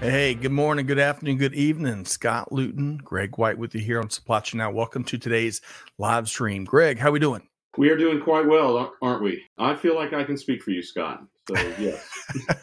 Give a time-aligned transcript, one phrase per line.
[0.00, 2.04] Hey, good morning, good afternoon, good evening.
[2.04, 4.70] Scott Luton, Greg White with you here on Supply Chain Now.
[4.70, 5.60] Welcome to today's
[5.98, 6.64] live stream.
[6.64, 7.42] Greg, how are we doing?
[7.76, 9.42] We are doing quite well, aren't we?
[9.58, 11.24] I feel like I can speak for you, Scott.
[11.48, 12.08] So, yes.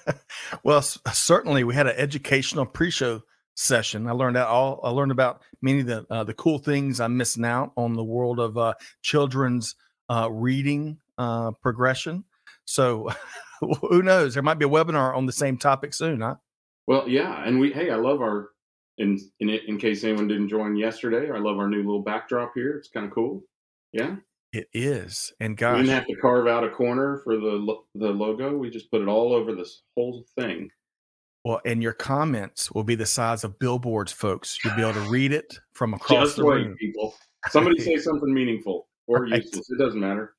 [0.63, 3.21] well, certainly we had an educational pre-show
[3.53, 4.07] session.
[4.07, 4.79] I learned all.
[4.81, 8.03] I learned about many of the uh, the cool things I'm missing out on the
[8.03, 9.75] world of uh, children's
[10.09, 12.23] uh, reading uh, progression.
[12.63, 13.09] So,
[13.81, 14.35] who knows?
[14.35, 16.35] There might be a webinar on the same topic soon, huh?
[16.87, 18.49] Well, yeah, and we hey, I love our
[18.97, 22.77] in in in case anyone didn't join yesterday, I love our new little backdrop here.
[22.77, 23.43] It's kind of cool.
[23.91, 24.17] Yeah,
[24.53, 25.33] it is.
[25.39, 28.55] And gosh, we didn't have to carve out a corner for the the logo.
[28.55, 30.69] We just put it all over this whole thing.
[31.43, 34.57] Well, and your comments will be the size of billboards, folks.
[34.63, 36.75] You'll be able to read it from across just the wait, room.
[36.79, 37.15] People,
[37.49, 39.43] somebody say something meaningful or right.
[39.43, 39.69] useless.
[39.69, 40.35] It doesn't matter.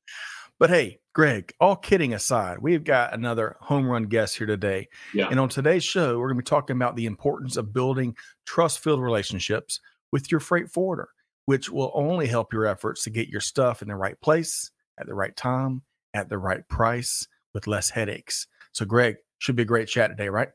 [0.59, 4.87] But hey, Greg, all kidding aside, we've got another home run guest here today.
[5.15, 5.29] Yeah.
[5.31, 8.15] And on today's show, we're going to be talking about the importance of building
[8.45, 9.79] trust filled relationships
[10.11, 11.09] with your freight forwarder,
[11.47, 15.07] which will only help your efforts to get your stuff in the right place at
[15.07, 15.81] the right time,
[16.13, 18.45] at the right price, with less headaches.
[18.73, 20.49] So, Greg, should be a great chat today, right?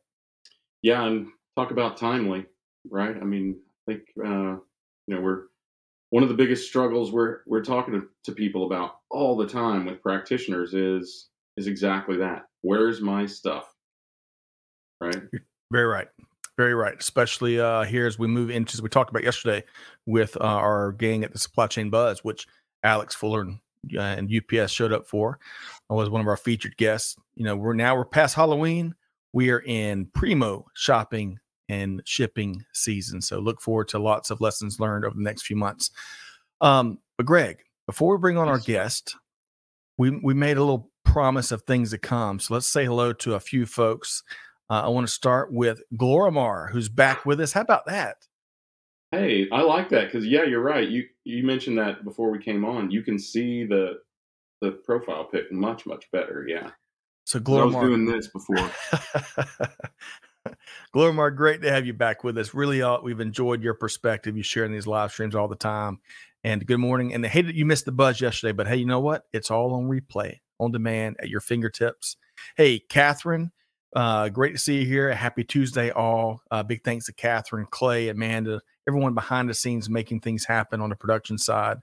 [0.80, 1.04] Yeah.
[1.04, 2.46] And talk about timely,
[2.88, 3.16] right?
[3.16, 3.56] I mean,
[3.88, 4.58] I think, uh,
[5.08, 5.42] you know, we're,
[6.12, 9.86] one of the biggest struggles we're we're talking to, to people about all the time
[9.86, 12.42] with practitioners is is exactly that.
[12.60, 13.72] Where's my stuff?
[15.00, 15.22] Right.
[15.70, 16.08] Very right.
[16.58, 16.96] Very right.
[17.00, 19.64] Especially uh, here as we move into as we talked about yesterday
[20.04, 22.46] with uh, our gang at the Supply Chain Buzz, which
[22.82, 23.58] Alex Fuller and,
[23.96, 25.38] uh, and UPS showed up for.
[25.88, 27.16] I was one of our featured guests.
[27.36, 28.94] You know, we're now we're past Halloween.
[29.32, 33.20] We are in primo shopping and shipping season.
[33.20, 35.90] So look forward to lots of lessons learned over the next few months.
[36.60, 39.16] Um, but Greg, before we bring on our guest,
[39.98, 42.40] we we made a little promise of things to come.
[42.40, 44.22] So let's say hello to a few folks.
[44.70, 47.52] Uh, I want to start with Glorimar, who's back with us.
[47.52, 48.16] How about that?
[49.10, 50.88] Hey, I like that because yeah, you're right.
[50.88, 52.90] You you mentioned that before we came on.
[52.90, 54.00] You can see the
[54.62, 56.46] the profile pic much much better.
[56.48, 56.70] Yeah.
[57.24, 58.70] So Glorimar, I was doing this before.
[60.94, 62.54] Glorimar, great to have you back with us.
[62.54, 64.36] Really, uh, we've enjoyed your perspective.
[64.36, 66.00] You sharing these live streams all the time.
[66.44, 67.14] And good morning.
[67.14, 69.24] And hey, you missed the buzz yesterday, but hey, you know what?
[69.32, 72.16] It's all on replay, on demand, at your fingertips.
[72.56, 73.52] Hey, Catherine,
[73.94, 75.14] uh, great to see you here.
[75.14, 76.40] Happy Tuesday, all.
[76.50, 80.90] Uh, big thanks to Catherine, Clay, Amanda, everyone behind the scenes making things happen on
[80.90, 81.78] the production side.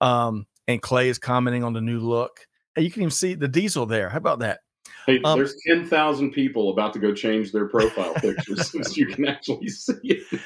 [0.00, 2.46] Um, and Clay is commenting on the new look.
[2.74, 4.08] Hey, you can even see the diesel there.
[4.08, 4.60] How about that?
[5.06, 9.26] Hey, um, there's 10,000 people about to go change their profile pictures since you can
[9.26, 10.40] actually see it.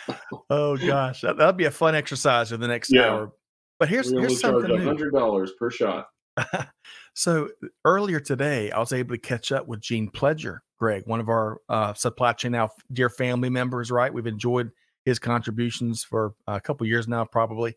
[0.51, 1.21] oh, gosh.
[1.21, 3.09] That, would be a fun exercise for the next yeah.
[3.09, 3.33] hour.
[3.79, 5.11] But here's, here's something new.
[5.13, 6.07] $100 per shot.
[7.15, 7.49] so
[7.85, 11.61] earlier today, I was able to catch up with Gene Pledger, Greg, one of our
[11.69, 14.13] uh, supply chain now dear family members, right?
[14.13, 14.71] We've enjoyed
[15.05, 17.77] his contributions for a couple years now, probably.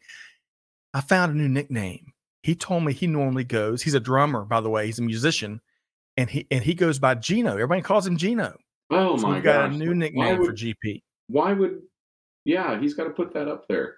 [0.93, 2.13] I found a new nickname.
[2.41, 5.61] He told me he normally goes, he's a drummer, by the way, he's a musician
[6.19, 7.53] and he and he goes by Gino.
[7.53, 8.57] Everybody calls him Gino.
[8.91, 11.01] Oh so my we've got a new nickname would, for GP.
[11.27, 11.81] Why would?
[12.43, 13.97] Yeah, he's got to put that up there.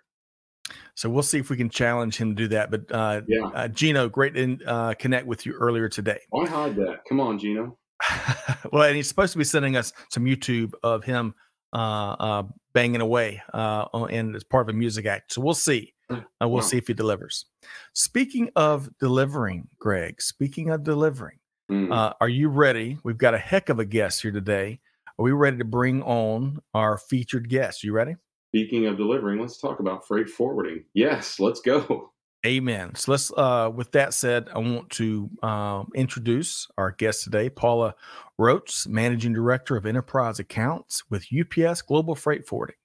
[0.95, 2.69] So we'll see if we can challenge him to do that.
[2.69, 6.19] But uh, yeah, uh, Gino, great to uh, connect with you earlier today.
[6.29, 6.99] Why hide that?
[7.09, 7.77] Come on, Gino.
[8.71, 11.33] well, and he's supposed to be sending us some YouTube of him
[11.73, 12.43] uh, uh,
[12.73, 15.33] banging away uh, and as part of a music act.
[15.33, 15.93] So we'll see.
[16.09, 16.59] Uh, we'll wow.
[16.59, 17.45] see if he delivers.
[17.93, 20.21] Speaking of delivering, Greg.
[20.21, 21.37] Speaking of delivering,
[21.71, 21.89] Mm.
[21.89, 22.97] Uh, are you ready?
[23.01, 24.81] We've got a heck of a guest here today.
[25.17, 27.81] Are we ready to bring on our featured guest?
[27.81, 28.17] You ready?
[28.49, 30.83] Speaking of delivering, let's talk about freight forwarding.
[30.93, 32.11] Yes, let's go.
[32.45, 32.93] Amen.
[32.95, 33.31] So let's.
[33.31, 37.95] Uh, with that said, I want to um, introduce our guest today, Paula
[38.37, 42.75] Roach, Managing Director of Enterprise Accounts with UPS Global Freight Forwarding.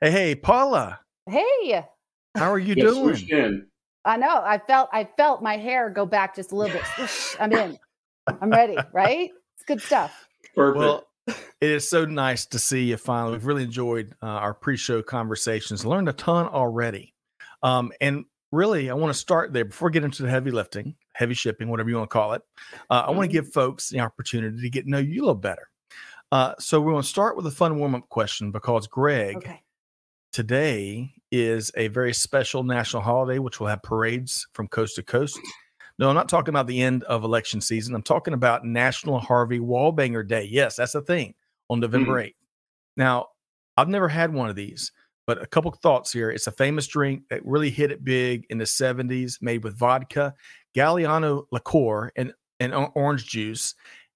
[0.00, 1.00] Hey, hey, Paula.
[1.28, 1.84] Hey.
[2.36, 3.66] How are you doing?
[4.04, 4.42] I know.
[4.44, 7.10] I felt I felt my hair go back just a little bit.
[7.38, 7.78] I'm in.
[8.40, 8.76] I'm ready.
[8.92, 9.30] Right?
[9.56, 10.26] It's good stuff.
[10.54, 10.78] Perfect.
[10.78, 11.06] Well,
[11.60, 13.32] it is so nice to see you finally.
[13.32, 15.84] We've really enjoyed uh, our pre-show conversations.
[15.84, 17.14] Learned a ton already.
[17.62, 20.94] Um, and really, I want to start there before we get into the heavy lifting,
[21.12, 22.42] heavy shipping, whatever you want to call it.
[22.88, 23.44] Uh, I want to mm-hmm.
[23.44, 25.68] give folks the opportunity to get to know you a little better.
[26.32, 29.62] Uh, so we're going to start with a fun warm up question because Greg, Okay.
[30.32, 35.38] today is a very special national holiday, which will have parades from coast to coast.
[35.98, 37.94] No, I'm not talking about the end of election season.
[37.94, 40.48] I'm talking about National Harvey Wallbanger Day.
[40.50, 41.34] Yes, that's a thing
[41.68, 42.28] on November mm.
[42.28, 42.34] 8th.
[42.96, 43.26] Now,
[43.76, 44.92] I've never had one of these,
[45.26, 46.30] but a couple thoughts here.
[46.30, 50.34] It's a famous drink that really hit it big in the 70s, made with vodka,
[50.74, 53.74] Galliano liqueur, and, and orange juice.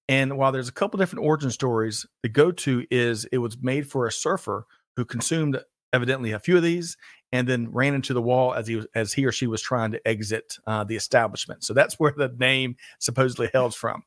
[0.08, 3.90] And while there's a couple different origin stories, the go to is it was made
[3.90, 5.60] for a surfer who consumed
[5.94, 6.96] evidently a few of these
[7.32, 9.92] and then ran into the wall as he was, as he or she was trying
[9.92, 11.64] to exit uh, the establishment.
[11.64, 14.02] So that's where the name supposedly hails from.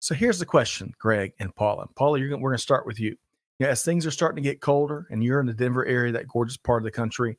[0.00, 1.86] So here's the question, Greg and Paula.
[1.96, 3.16] Paula, gonna, we're going to start with you.
[3.58, 6.12] you know, as things are starting to get colder, and you're in the Denver area,
[6.12, 7.38] that gorgeous part of the country,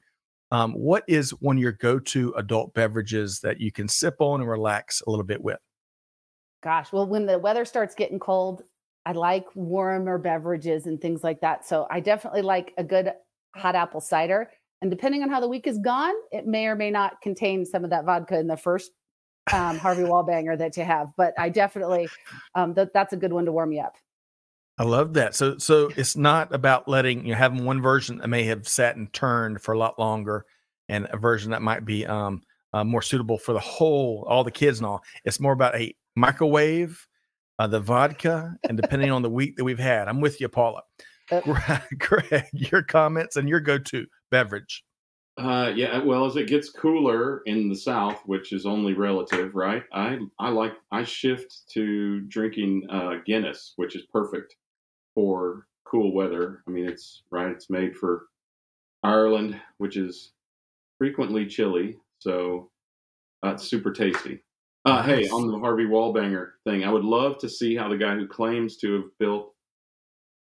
[0.52, 4.50] um, what is one of your go-to adult beverages that you can sip on and
[4.50, 5.60] relax a little bit with?
[6.62, 8.64] Gosh, well, when the weather starts getting cold,
[9.06, 11.66] I like warmer beverages and things like that.
[11.66, 13.12] So I definitely like a good
[13.56, 14.50] hot apple cider.
[14.82, 17.84] And depending on how the week is gone, it may or may not contain some
[17.84, 18.92] of that vodka in the first
[19.54, 21.08] um, Harvey Wallbanger that you have.
[21.16, 22.10] But I definitely,
[22.56, 23.96] um, that that's a good one to warm you up.
[24.78, 25.36] I love that.
[25.36, 28.96] So so it's not about letting you know, having one version that may have sat
[28.96, 30.46] and turned for a lot longer,
[30.90, 32.42] and a version that might be um,
[32.74, 35.04] uh, more suitable for the whole all the kids and all.
[35.26, 37.08] It's more about a microwave,
[37.60, 40.08] uh, the vodka, and depending on the week that we've had.
[40.08, 40.82] I'm with you, Paula.
[41.38, 44.84] Uh, Greg, Greg, your comments and your go-to beverage.
[45.38, 45.98] Uh, yeah.
[46.04, 49.84] Well, as it gets cooler in the South, which is only relative, right?
[49.92, 54.56] I I like I shift to drinking uh, Guinness, which is perfect
[55.16, 56.62] for cool weather.
[56.68, 57.50] I mean, it's right.
[57.52, 58.28] It's made for
[59.04, 60.34] Ireland, which is
[61.00, 62.70] frequently chilly, so
[63.42, 64.44] that's super tasty.
[64.86, 68.16] Uh, Hey, on the Harvey Wallbanger thing, I would love to see how the guy
[68.16, 69.53] who claims to have built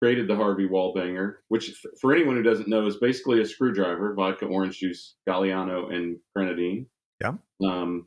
[0.01, 4.15] created the Harvey Wallbanger, which f- for anyone who doesn't know is basically a screwdriver,
[4.15, 6.87] vodka, orange juice, Galliano, and grenadine.
[7.21, 7.35] Yeah.
[7.63, 8.07] Um,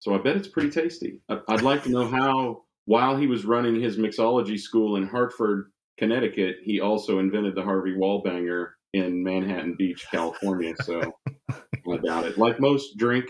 [0.00, 1.20] so I bet it's pretty tasty.
[1.28, 6.56] I'd like to know how, while he was running his mixology school in Hartford, Connecticut,
[6.62, 10.74] he also invented the Harvey Wallbanger in Manhattan Beach, California.
[10.82, 11.12] So
[11.50, 12.38] I doubt it.
[12.38, 13.26] Like most drink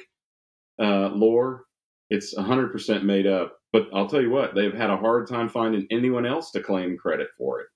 [0.81, 1.65] uh, lore,
[2.09, 3.57] it's 100% made up.
[3.73, 6.97] But I'll tell you what, they've had a hard time finding anyone else to claim
[6.99, 7.67] credit for it.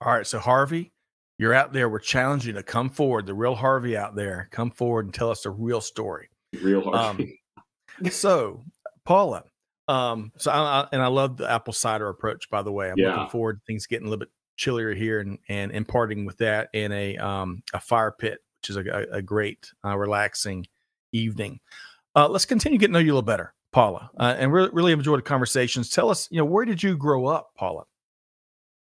[0.00, 0.92] All right, so Harvey,
[1.38, 1.88] you're out there.
[1.88, 3.26] We're challenging you to come forward.
[3.26, 6.28] The real Harvey out there, come forward and tell us the real story.
[6.62, 6.96] Real hard.
[7.20, 7.32] Um,
[8.10, 8.64] so
[9.04, 9.44] Paula,
[9.88, 12.50] um, so I, I, and I love the apple cider approach.
[12.50, 13.08] By the way, I'm Yeah.
[13.16, 16.68] looking forward to things getting a little bit chillier here and and imparting with that
[16.74, 20.66] in a um a fire pit, which is a, a, a great uh, relaxing
[21.12, 21.58] evening.
[22.14, 24.92] Uh, let's continue getting to know you a little better, Paula, uh, and really really
[24.92, 25.88] enjoyed the conversations.
[25.88, 27.84] Tell us, you know, where did you grow up, Paula?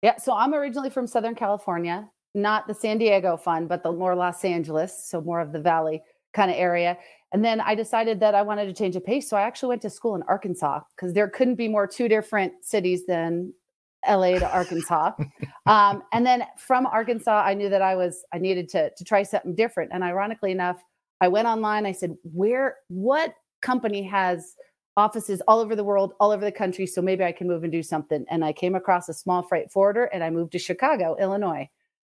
[0.02, 4.14] Yeah, so I'm originally from Southern California, not the San Diego fun, but the more
[4.14, 6.02] Los Angeles, so more of the valley
[6.32, 6.96] kind of area.
[7.32, 9.28] And then I decided that I wanted to change the pace.
[9.28, 12.52] So I actually went to school in Arkansas because there couldn't be more two different
[12.62, 13.52] cities than
[14.08, 15.12] LA to Arkansas.
[15.66, 19.22] um, and then from Arkansas, I knew that I was I needed to to try
[19.22, 19.90] something different.
[19.92, 20.82] And ironically enough,
[21.20, 21.86] I went online.
[21.86, 22.78] I said, "Where?
[22.88, 24.56] What company has
[24.96, 26.86] offices all over the world, all over the country?
[26.86, 29.70] So maybe I can move and do something." And I came across a small freight
[29.70, 31.68] forwarder, and I moved to Chicago, Illinois.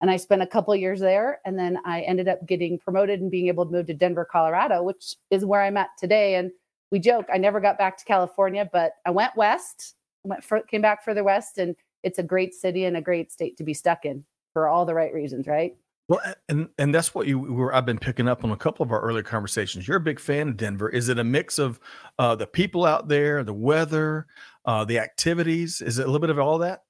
[0.01, 3.31] And I spent a couple years there, and then I ended up getting promoted and
[3.31, 6.37] being able to move to Denver, Colorado, which is where I'm at today.
[6.37, 6.51] And
[6.91, 10.81] we joke I never got back to California, but I went west, went for, came
[10.83, 14.05] back further west, and it's a great city and a great state to be stuck
[14.05, 15.77] in for all the right reasons, right?
[16.11, 17.73] Well, and and that's what you were.
[17.73, 19.87] I've been picking up on a couple of our earlier conversations.
[19.87, 20.89] You're a big fan of Denver.
[20.89, 21.79] Is it a mix of
[22.19, 24.27] uh, the people out there, the weather,
[24.65, 25.81] uh, the activities?
[25.81, 26.83] Is it a little bit of all that?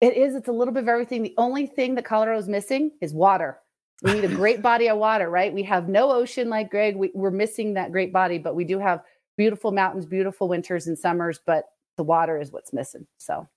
[0.00, 0.36] It is.
[0.36, 1.24] It's a little bit of everything.
[1.24, 3.58] The only thing that Colorado is missing is water.
[4.04, 5.52] We need a great body of water, right?
[5.52, 6.94] We have no ocean like Greg.
[6.94, 9.02] We, we're missing that great body, but we do have
[9.36, 11.64] beautiful mountains, beautiful winters and summers, but
[11.96, 13.08] the water is what's missing.
[13.18, 13.48] So,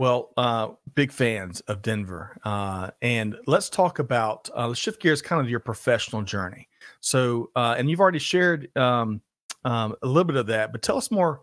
[0.00, 2.36] Well, uh, big fans of Denver.
[2.44, 6.68] Uh, and let's talk about, uh, let's shift gears kind of your professional journey.
[7.00, 9.20] So, uh, and you've already shared um,
[9.64, 11.40] um, a little bit of that, but tell us more.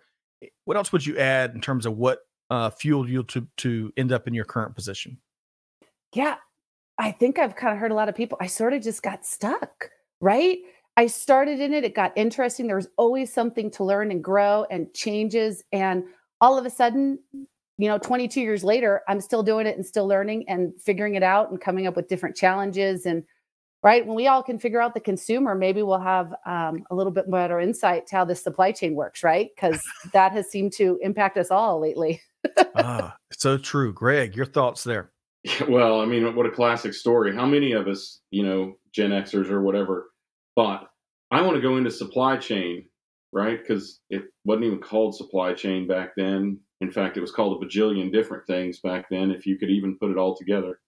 [0.65, 4.11] What else would you add in terms of what uh, fueled you to, to end
[4.11, 5.17] up in your current position?
[6.13, 6.35] yeah,
[6.97, 8.37] I think I've kind of heard a lot of people.
[8.41, 9.89] I sort of just got stuck,
[10.19, 10.59] right?
[10.97, 12.67] I started in it, it got interesting.
[12.67, 15.63] There was always something to learn and grow and changes.
[15.71, 16.03] And
[16.41, 17.19] all of a sudden,
[17.81, 21.23] you know, 22 years later, I'm still doing it and still learning and figuring it
[21.23, 23.07] out and coming up with different challenges.
[23.07, 23.23] And
[23.81, 27.11] right when we all can figure out the consumer, maybe we'll have um, a little
[27.11, 29.49] bit better insight to how this supply chain works, right?
[29.55, 29.81] Because
[30.13, 32.21] that has seemed to impact us all lately.
[32.75, 33.91] ah, So true.
[33.91, 35.11] Greg, your thoughts there?
[35.67, 37.35] Well, I mean, what a classic story.
[37.35, 40.11] How many of us, you know, Gen Xers or whatever,
[40.53, 40.91] thought,
[41.31, 42.85] I want to go into supply chain,
[43.33, 43.59] right?
[43.59, 46.59] Because it wasn't even called supply chain back then.
[46.81, 49.97] In fact, it was called a bajillion different things back then, if you could even
[49.99, 50.79] put it all together.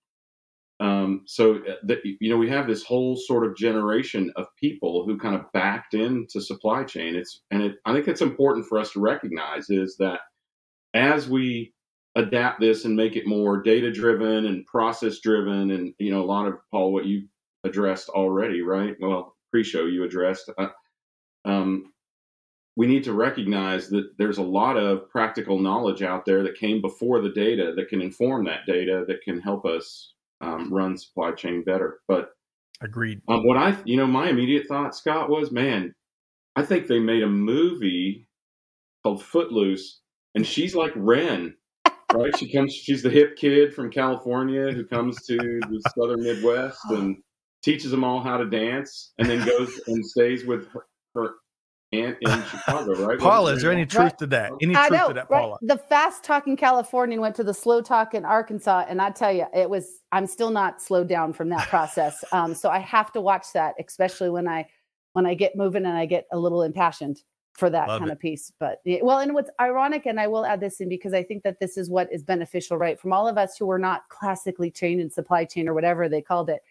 [0.79, 5.05] Um, so, uh, that, you know, we have this whole sort of generation of people
[5.05, 7.15] who kind of backed into supply chain.
[7.15, 10.19] It's, and it, I think it's important for us to recognize is that
[10.93, 11.73] as we
[12.15, 16.25] adapt this and make it more data driven and process driven and you know a
[16.25, 17.27] lot of paul what you
[17.63, 20.67] addressed already right well pre-show you addressed uh,
[21.45, 21.91] um,
[22.75, 26.81] we need to recognize that there's a lot of practical knowledge out there that came
[26.81, 31.31] before the data that can inform that data that can help us um, run supply
[31.31, 32.31] chain better but
[32.81, 35.93] agreed um, what i you know my immediate thought scott was man
[36.55, 38.27] i think they made a movie
[39.03, 40.01] called footloose
[40.35, 41.55] and she's like ren
[42.13, 42.37] right?
[42.37, 42.73] She comes.
[42.73, 47.17] She's the hip kid from California who comes to the Southern Midwest and
[47.63, 51.29] teaches them all how to dance, and then goes and stays with her, her
[51.93, 53.05] aunt in Chicago.
[53.05, 53.19] Right?
[53.19, 54.17] Paula, is there any truth right.
[54.19, 54.51] to that?
[54.61, 55.41] Any I truth know, to that, right?
[55.41, 55.57] Paula?
[55.61, 59.45] The fast talking Californian went to the slow talk in Arkansas, and I tell you,
[59.53, 59.99] it was.
[60.11, 62.23] I'm still not slowed down from that process.
[62.33, 64.67] Um, so I have to watch that, especially when I
[65.13, 67.21] when I get moving and I get a little impassioned
[67.53, 68.13] for that Love kind it.
[68.13, 68.51] of piece.
[68.59, 71.59] But well, and what's ironic, and I will add this in because I think that
[71.59, 72.99] this is what is beneficial, right?
[72.99, 76.21] From all of us who were not classically trained in supply chain or whatever they
[76.21, 76.61] called it,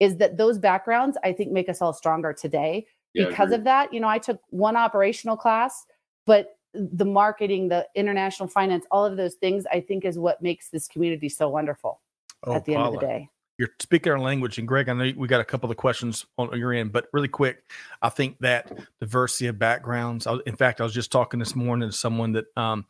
[0.00, 3.92] is that those backgrounds I think make us all stronger today yeah, because of that.
[3.92, 5.86] You know, I took one operational class,
[6.26, 10.70] but the marketing, the international finance, all of those things, I think is what makes
[10.70, 12.00] this community so wonderful
[12.44, 12.86] oh, at the Paula.
[12.86, 14.56] end of the day you're speaking our language.
[14.56, 17.28] And Greg, I know we got a couple of questions on your end, but really
[17.28, 17.62] quick,
[18.00, 20.26] I think that diversity of backgrounds.
[20.46, 22.86] in fact, I was just talking this morning to someone that um,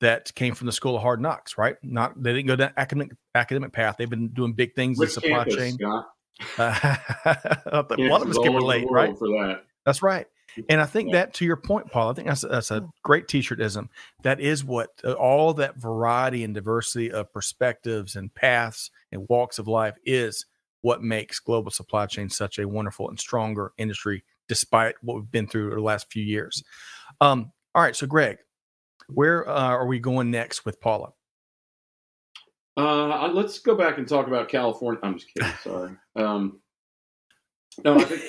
[0.00, 1.58] that came from the School of Hard Knocks.
[1.58, 1.76] Right?
[1.82, 3.96] Not they didn't go down academic academic path.
[3.98, 5.72] They've been doing big things Which in supply campus, chain.
[5.74, 6.06] Scott?
[6.58, 9.16] a lot of us can relate, right?
[9.16, 9.64] For that.
[9.84, 10.26] That's right.
[10.68, 11.16] And I think yeah.
[11.20, 13.88] that to your point, Paul, I think that's, that's a great t-shirtism.
[14.22, 19.58] That is what uh, all that variety and diversity of perspectives and paths and walks
[19.58, 20.46] of life is
[20.82, 25.48] what makes global supply chain such a wonderful and stronger industry, despite what we've been
[25.48, 26.62] through the last few years.
[27.20, 28.38] Um, all right, so Greg,
[29.08, 31.12] where uh, are we going next with Paula?
[32.76, 35.00] Uh, let's go back and talk about California.
[35.02, 35.52] I'm just kidding.
[35.62, 35.90] Sorry.
[36.16, 36.60] Um,
[37.82, 38.22] no, I think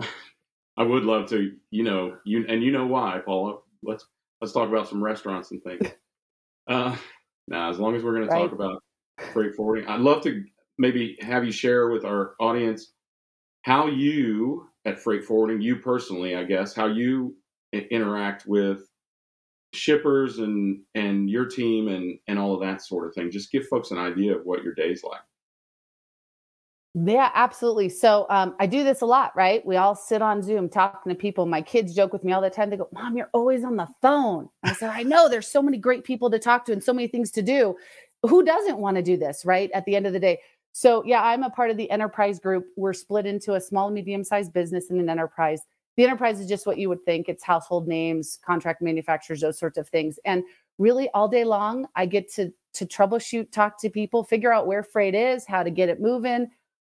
[0.76, 1.52] I would love to.
[1.70, 3.58] You know, you and you know why, Paula.
[3.84, 4.04] Let's
[4.40, 5.88] let's talk about some restaurants and things.
[6.68, 6.94] Uh,
[7.48, 8.42] now, as long as we're going right.
[8.42, 8.80] to talk about
[9.32, 10.44] freight forwarding, I'd love to
[10.78, 12.92] maybe have you share with our audience
[13.62, 17.34] how you at freight forwarding, you personally, I guess, how you
[17.72, 18.89] interact with
[19.72, 23.30] shippers and and your team and and all of that sort of thing.
[23.30, 25.20] Just give folks an idea of what your day's like.
[26.94, 27.88] Yeah, absolutely.
[27.88, 29.64] So um, I do this a lot, right?
[29.64, 31.46] We all sit on Zoom talking to people.
[31.46, 32.68] My kids joke with me all the time.
[32.68, 35.28] They go, "Mom, you're always on the phone." I said, "I know.
[35.28, 37.76] There's so many great people to talk to and so many things to do.
[38.24, 39.70] Who doesn't want to do this, right?
[39.72, 40.40] At the end of the day."
[40.72, 42.66] So yeah, I'm a part of the enterprise group.
[42.76, 45.62] We're split into a small, medium-sized business and an enterprise.
[45.96, 47.28] The enterprise is just what you would think.
[47.28, 50.18] It's household names, contract manufacturers, those sorts of things.
[50.24, 50.44] And
[50.78, 54.84] really, all day long, I get to to troubleshoot, talk to people, figure out where
[54.84, 56.48] freight is, how to get it moving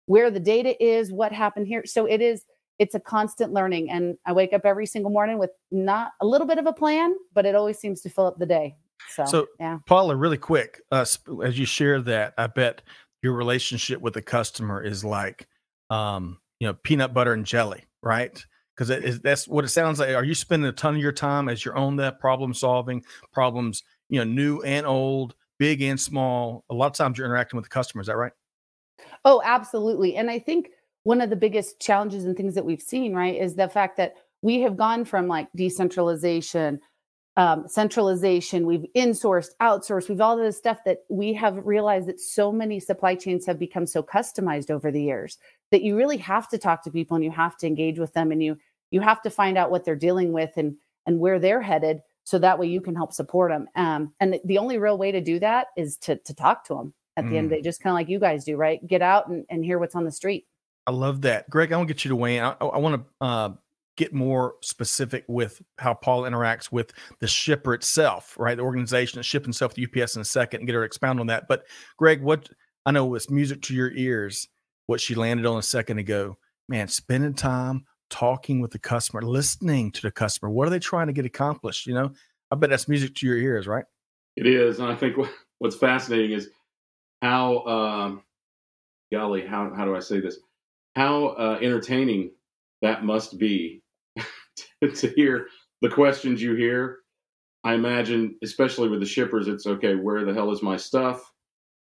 [0.10, 1.84] where the data is, what happened here.
[1.86, 2.44] So it is
[2.80, 6.48] it's a constant learning and I wake up every single morning with not a little
[6.48, 8.76] bit of a plan, but it always seems to fill up the day.
[9.10, 9.78] So, so yeah.
[9.86, 11.06] Paula, really quick, uh,
[11.44, 12.82] as you share that, I bet
[13.22, 15.48] your relationship with the customer is like,
[15.92, 18.44] um, you know, peanut butter and jelly, right?
[18.80, 20.16] Because that's what it sounds like.
[20.16, 23.84] Are you spending a ton of your time as you're on that problem solving problems,
[24.08, 26.64] you know, new and old, big and small?
[26.70, 28.00] A lot of times you're interacting with the customer.
[28.00, 28.32] Is that right?
[29.26, 30.16] Oh, absolutely.
[30.16, 30.70] And I think
[31.04, 34.14] one of the biggest challenges and things that we've seen, right, is the fact that
[34.42, 36.80] we have gone from like decentralization,
[37.36, 42.50] um, centralization, we've insourced, outsourced, we've all this stuff that we have realized that so
[42.52, 45.38] many supply chains have become so customized over the years
[45.72, 48.32] that you really have to talk to people and you have to engage with them
[48.32, 48.58] and you
[48.92, 52.38] you have to find out what they're dealing with and and where they're headed so
[52.38, 53.68] that way you can help support them.
[53.76, 56.94] Um, and the only real way to do that is to to talk to them
[57.18, 57.38] at the mm.
[57.38, 58.86] end of the day, just kind of like you guys do, right?
[58.86, 60.46] Get out and, and hear what's on the street.
[60.88, 61.50] I love that.
[61.50, 62.44] Greg, I want to get you to weigh in.
[62.44, 63.50] I, I want to uh,
[63.98, 68.56] get more specific with how Paul interacts with the shipper itself, right?
[68.56, 71.20] The organization that shipping stuff to UPS in a second and get her to expound
[71.20, 71.48] on that.
[71.48, 71.66] But
[71.98, 72.50] Greg, what
[72.86, 74.48] I know was music to your ears,
[74.86, 76.38] what she landed on a second ago.
[76.70, 80.50] Man, spending time talking with the customer, listening to the customer.
[80.50, 81.88] What are they trying to get accomplished?
[81.88, 82.12] You know,
[82.52, 83.86] I bet that's music to your ears, right?
[84.36, 85.18] It is, and I think
[85.60, 86.50] what's fascinating is
[87.22, 88.16] how, uh,
[89.12, 90.40] golly, how how do I say this?
[90.96, 92.32] How uh, entertaining
[92.82, 93.84] that must be
[94.96, 95.48] to hear
[95.82, 97.00] the questions you hear.
[97.64, 99.96] I imagine, especially with the shippers, it's okay.
[99.96, 101.32] Where the hell is my stuff?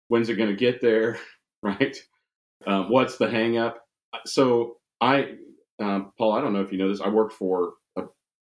[0.08, 1.18] When's it going to get there?
[1.60, 1.96] Right?
[2.68, 3.74] Um, what's the hangup?
[4.26, 5.32] So I,
[5.80, 7.00] um, Paul, I don't know if you know this.
[7.00, 8.04] I worked for a,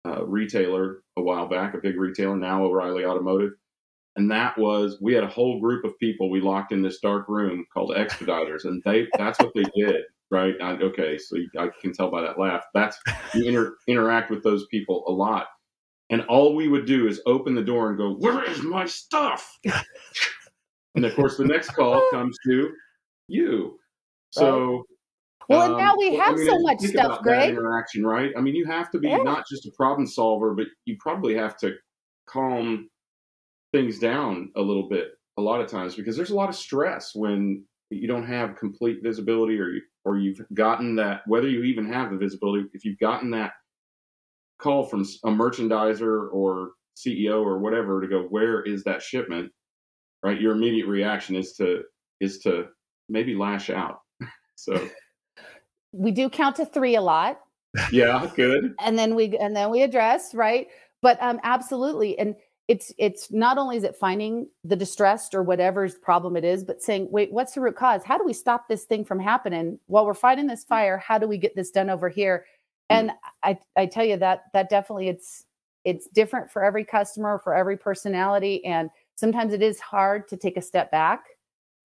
[0.06, 3.54] a retailer a while back, a big retailer, now O'Reilly Automotive.
[4.16, 7.28] And that was we had a whole group of people we locked in this dark
[7.28, 10.56] room called expediters and they that's what they did right?
[10.62, 12.64] I, okay so i can tell by that laugh.
[12.74, 12.98] That's
[13.34, 15.48] you inter, interact with those people a lot.
[16.10, 19.60] And all we would do is open the door and go where is my stuff?
[20.96, 22.72] And of course the next call comes to
[23.28, 23.78] you.
[24.32, 24.86] So
[25.50, 27.50] well, um, now we have I mean, so much stuff, Greg.
[27.50, 28.32] interaction, right?
[28.38, 29.18] I mean, you have to be yeah.
[29.18, 31.74] not just a problem solver, but you probably have to
[32.28, 32.90] calm
[33.72, 37.14] things down a little bit a lot of times because there's a lot of stress
[37.14, 41.92] when you don't have complete visibility or you, or you've gotten that whether you even
[41.92, 43.52] have the visibility if you've gotten that
[44.60, 49.52] call from a merchandiser or CEO or whatever to go where is that shipment
[50.24, 51.82] right your immediate reaction is to
[52.22, 52.66] is to
[53.10, 54.00] maybe lash out
[54.56, 54.88] so
[55.96, 57.40] we do count to 3 a lot.
[57.92, 58.74] Yeah good.
[58.80, 60.68] And then we and then we address right?
[61.02, 62.36] But um absolutely and
[62.68, 66.82] it's it's not only is it finding the distressed or whatever's problem it is but
[66.82, 68.04] saying wait what's the root cause?
[68.04, 69.80] How do we stop this thing from happening?
[69.88, 72.46] While we're fighting this fire how do we get this done over here?
[72.92, 72.96] Mm.
[72.98, 73.12] and
[73.44, 75.46] i i tell you that that definitely it's
[75.86, 80.58] it's different for every customer for every personality and sometimes it is hard to take
[80.58, 81.26] a step back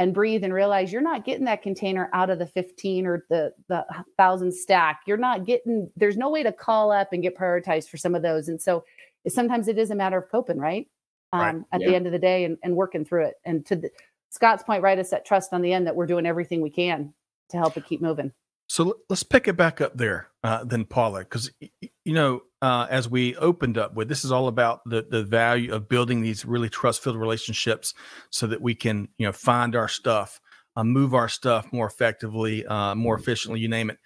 [0.00, 3.52] and breathe and realize you're not getting that container out of the 15 or the
[3.68, 3.84] the
[4.16, 7.96] 1000 stack you're not getting there's no way to call up and get prioritized for
[7.96, 8.82] some of those and so
[9.28, 10.88] sometimes it is a matter of coping, right?
[11.32, 11.56] Um, right.
[11.72, 11.88] At yeah.
[11.88, 13.34] the end of the day and, and working through it.
[13.44, 13.90] And to the,
[14.30, 17.12] Scott's point, right, is that trust on the end that we're doing everything we can
[17.50, 18.32] to help it keep moving.
[18.70, 23.08] So let's pick it back up there, uh, then Paula, because you know, uh, as
[23.08, 26.68] we opened up with, this is all about the the value of building these really
[26.68, 27.94] trust filled relationships,
[28.30, 30.40] so that we can you know find our stuff,
[30.76, 33.98] uh, move our stuff more effectively, uh, more efficiently, you name it.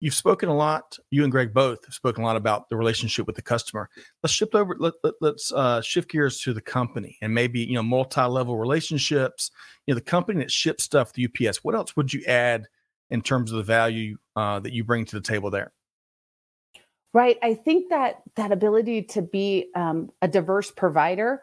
[0.00, 3.26] You've spoken a lot you and greg both have spoken a lot about the relationship
[3.26, 3.88] with the customer.
[4.22, 7.76] Let's shift over let, let, us uh, shift gears to the company and maybe you
[7.76, 9.50] know multi-level relationships
[9.86, 12.66] you know the company that ships stuff to ups what else would you add
[13.12, 15.72] in terms of the value uh, that you bring to the table there
[17.12, 21.42] right i think that that ability to be um, a diverse provider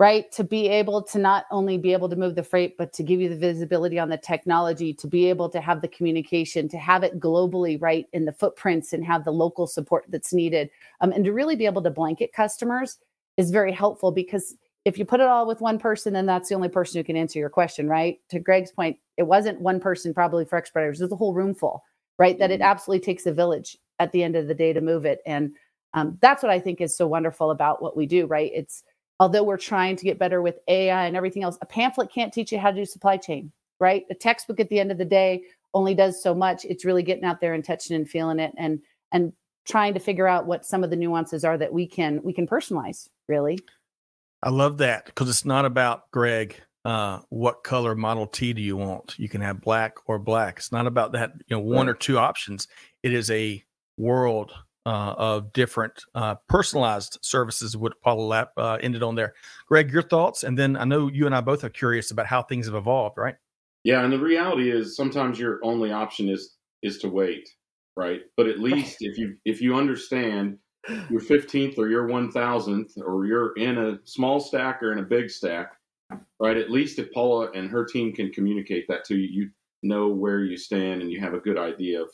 [0.00, 0.32] right?
[0.32, 3.20] To be able to not only be able to move the freight, but to give
[3.20, 7.02] you the visibility on the technology, to be able to have the communication, to have
[7.02, 10.70] it globally, right, in the footprints and have the local support that's needed.
[11.02, 12.96] Um, and to really be able to blanket customers
[13.36, 16.54] is very helpful because if you put it all with one person, then that's the
[16.54, 18.18] only person who can answer your question, right?
[18.30, 21.84] To Greg's point, it wasn't one person probably for expediters, there's a whole room full,
[22.18, 22.38] right?
[22.38, 22.70] That it mm-hmm.
[22.70, 25.20] absolutely takes a village at the end of the day to move it.
[25.26, 25.52] And
[25.92, 28.50] um, that's what I think is so wonderful about what we do, right?
[28.54, 28.82] It's
[29.18, 32.50] although we're trying to get better with AI and everything else, a pamphlet can't teach
[32.52, 34.04] you how to do supply chain, right?
[34.10, 35.42] A textbook at the end of the day
[35.74, 36.64] only does so much.
[36.64, 38.80] It's really getting out there and touching and feeling it and
[39.12, 39.32] and
[39.68, 42.46] trying to figure out what some of the nuances are that we can we can
[42.46, 43.58] personalize, really.
[44.42, 46.60] I love that because it's not about Greg.
[46.82, 49.18] Uh, what color Model T do you want?
[49.18, 50.58] You can have black or black.
[50.58, 51.92] It's not about that, you know, one right.
[51.92, 52.68] or two options.
[53.02, 53.62] It is a
[53.98, 54.52] world
[54.86, 59.34] uh, of different uh, personalized services what Paula Lapp uh, ended on there.
[59.68, 62.42] Greg, your thoughts, and then I know you and I both are curious about how
[62.42, 63.34] things have evolved, right?
[63.84, 67.48] Yeah, and the reality is sometimes your only option is is to wait,
[67.96, 68.20] right?
[68.36, 70.58] But at least if you if you understand
[71.08, 75.02] your fifteenth or your one thousandth or you're in a small stack or in a
[75.02, 75.72] big stack,
[76.38, 76.56] right?
[76.56, 79.50] At least if Paula and her team can communicate that to you, you
[79.82, 82.10] know where you stand and you have a good idea of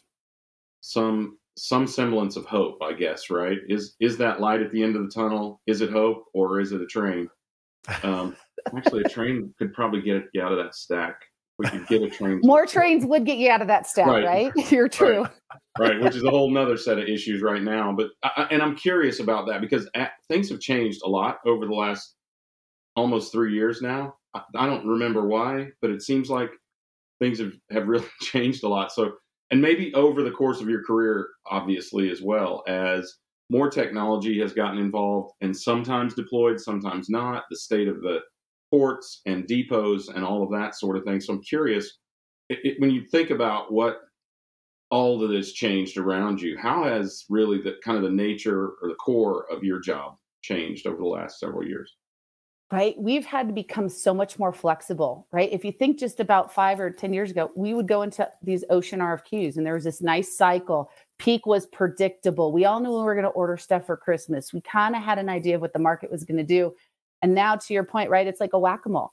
[0.81, 3.59] some some semblance of hope, I guess, right?
[3.69, 5.61] Is is that light at the end of the tunnel?
[5.67, 7.29] Is it hope or is it a train?
[8.03, 8.37] Um,
[8.77, 11.23] actually, a train could probably get you out of that stack.
[11.59, 12.41] We could get a train.
[12.43, 14.53] More trains would get you out of that stack, right?
[14.55, 14.71] right?
[14.73, 15.23] You're true.
[15.79, 15.93] Right.
[15.93, 16.01] right.
[16.01, 17.95] which is a whole nother set of issues right now.
[17.97, 21.67] But I, and I'm curious about that because at, things have changed a lot over
[21.67, 22.15] the last
[22.95, 24.17] almost three years now.
[24.35, 26.51] I, I don't remember why, but it seems like
[27.21, 28.93] things have, have really changed a lot.
[28.93, 29.13] So
[29.51, 34.53] and maybe over the course of your career, obviously, as well as more technology has
[34.53, 38.21] gotten involved and sometimes deployed, sometimes not, the state of the
[38.77, 41.19] ports and depots and all of that sort of thing.
[41.19, 41.99] So I'm curious
[42.51, 44.01] it, it, when you think about what
[44.91, 48.89] all that has changed around you, how has really the kind of the nature or
[48.89, 51.97] the core of your job changed over the last several years?
[52.73, 52.97] right?
[52.99, 55.49] We've had to become so much more flexible, right?
[55.53, 58.65] If you think just about five or 10 years ago, we would go into these
[58.71, 60.91] ocean RFQs and there was this nice cycle.
[61.19, 62.51] Peak was predictable.
[62.53, 64.53] We all knew we were going to order stuff for Christmas.
[64.53, 66.75] We kind of had an idea of what the market was going to do.
[67.23, 68.27] And now, to your point, right?
[68.27, 69.13] It's like a whack a mole.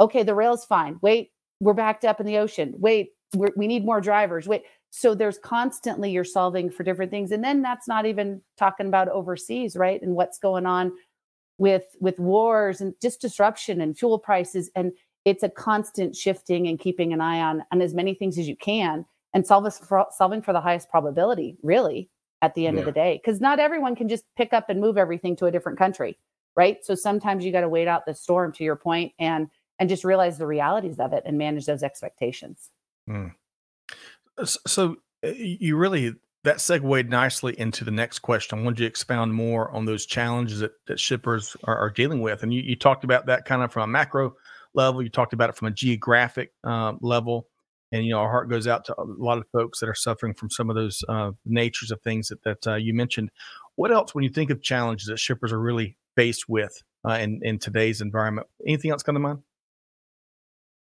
[0.00, 0.98] Okay, the rail's fine.
[1.02, 2.74] Wait, we're backed up in the ocean.
[2.78, 3.10] Wait,
[3.56, 4.46] we need more drivers.
[4.46, 4.62] Wait.
[4.90, 7.32] So there's constantly you're solving for different things.
[7.32, 10.00] And then that's not even talking about overseas, right?
[10.00, 10.92] And what's going on
[11.58, 14.92] with with wars and just disruption and fuel prices and
[15.24, 18.56] it's a constant shifting and keeping an eye on on as many things as you
[18.56, 22.10] can and solve us for, solving for the highest probability really
[22.42, 22.80] at the end yeah.
[22.80, 25.50] of the day because not everyone can just pick up and move everything to a
[25.52, 26.18] different country
[26.56, 29.88] right so sometimes you got to wait out the storm to your point and and
[29.88, 32.70] just realize the realities of it and manage those expectations
[33.08, 33.32] mm.
[34.44, 36.14] so uh, you really
[36.44, 38.58] that segued nicely into the next question.
[38.58, 42.20] I wanted you to expound more on those challenges that, that shippers are, are dealing
[42.20, 42.42] with.
[42.42, 44.34] And you, you, talked about that kind of from a macro
[44.74, 45.02] level.
[45.02, 47.48] You talked about it from a geographic uh, level.
[47.92, 50.34] And, you know, our heart goes out to a lot of folks that are suffering
[50.34, 53.30] from some of those uh, natures of things that, that uh, you mentioned.
[53.76, 57.40] What else, when you think of challenges that shippers are really faced with uh, in,
[57.42, 59.38] in today's environment, anything else come to mind?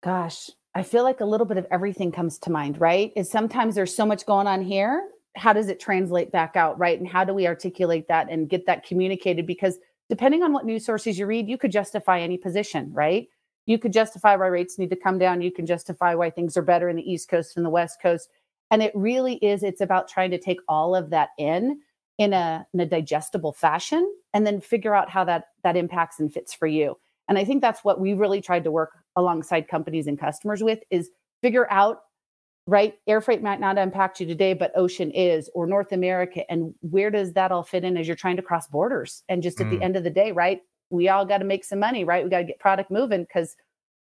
[0.02, 3.12] Gosh, I feel like a little bit of everything comes to mind, right?
[3.16, 5.02] Is sometimes there's so much going on here
[5.38, 6.98] how does it translate back out right?
[6.98, 9.46] And how do we articulate that and get that communicated?
[9.46, 9.78] Because
[10.08, 13.28] depending on what news sources you read you could justify any position right?
[13.66, 15.42] You could justify why rates need to come down.
[15.42, 18.30] You can justify why things are better in the east coast and the west coast.
[18.70, 21.80] And it really is it's about trying to take all of that in
[22.18, 26.32] in a, in a digestible fashion and then figure out how that that impacts and
[26.32, 26.96] fits for you
[27.28, 30.80] and i think that's what we really tried to work alongside companies and customers with
[30.90, 31.10] is
[31.42, 32.02] figure out
[32.68, 32.98] right?
[33.06, 36.48] Air freight might not impact you today, but ocean is, or North America.
[36.50, 39.22] And where does that all fit in as you're trying to cross borders?
[39.30, 39.70] And just at mm.
[39.70, 40.60] the end of the day, right?
[40.90, 42.22] We all got to make some money, right?
[42.22, 43.56] We got to get product moving because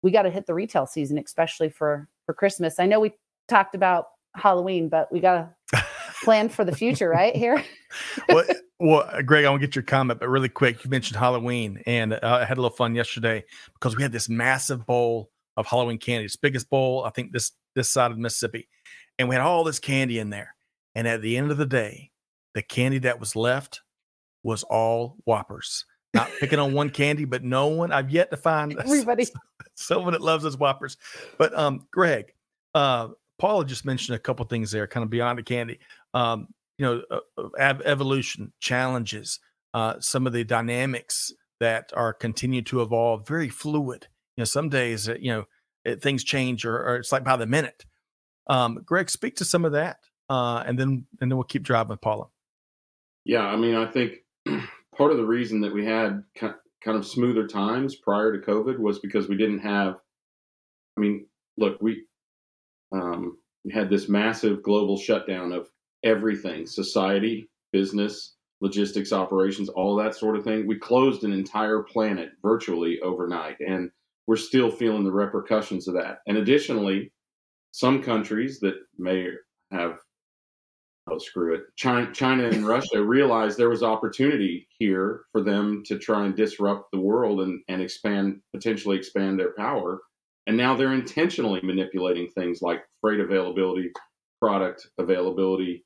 [0.02, 2.78] we got to hit the retail season, especially for for Christmas.
[2.78, 3.12] I know we
[3.48, 5.82] talked about Halloween, but we got to
[6.22, 7.34] plan for the future, right?
[7.34, 7.62] Here.
[8.28, 8.44] well,
[8.78, 12.14] well, Greg, I want to get your comment, but really quick, you mentioned Halloween, and
[12.14, 15.98] uh, I had a little fun yesterday because we had this massive bowl of Halloween
[15.98, 16.24] candy.
[16.24, 18.68] It's biggest bowl I think this this side of Mississippi,
[19.18, 20.54] and we had all this candy in there.
[20.94, 22.10] And at the end of the day,
[22.54, 23.82] the candy that was left
[24.42, 25.84] was all Whoppers.
[26.12, 27.92] Not picking on one candy, but no one.
[27.92, 29.26] I've yet to find everybody
[29.76, 30.96] someone that loves those Whoppers.
[31.38, 32.32] But um, Greg,
[32.74, 35.78] uh, Paula just mentioned a couple things there, kind of beyond the candy.
[36.14, 39.38] Um, you know, uh, uh evolution challenges,
[39.74, 44.08] uh, some of the dynamics that are continue to evolve, very fluid.
[44.36, 45.44] You know, some days, uh, you know,
[45.84, 47.84] it, things change or, or, it's like by the minute.
[48.48, 51.90] Um, Greg, speak to some of that, uh, and then and then we'll keep driving
[51.90, 52.26] with Paula.
[53.24, 54.24] Yeah, I mean, I think
[54.96, 56.54] part of the reason that we had kind
[56.96, 60.00] of smoother times prior to COVID was because we didn't have.
[60.96, 62.04] I mean, look, we
[62.92, 65.68] um, we had this massive global shutdown of
[66.04, 70.66] everything: society, business, logistics, operations, all that sort of thing.
[70.66, 73.90] We closed an entire planet virtually overnight, and
[74.26, 76.18] we're still feeling the repercussions of that.
[76.26, 77.12] And additionally,
[77.72, 79.28] some countries that may
[79.72, 79.98] have
[81.08, 85.98] oh screw it china, china and russia realized there was opportunity here for them to
[85.98, 90.00] try and disrupt the world and, and expand potentially expand their power
[90.46, 93.90] and now they're intentionally manipulating things like freight availability
[94.40, 95.84] product availability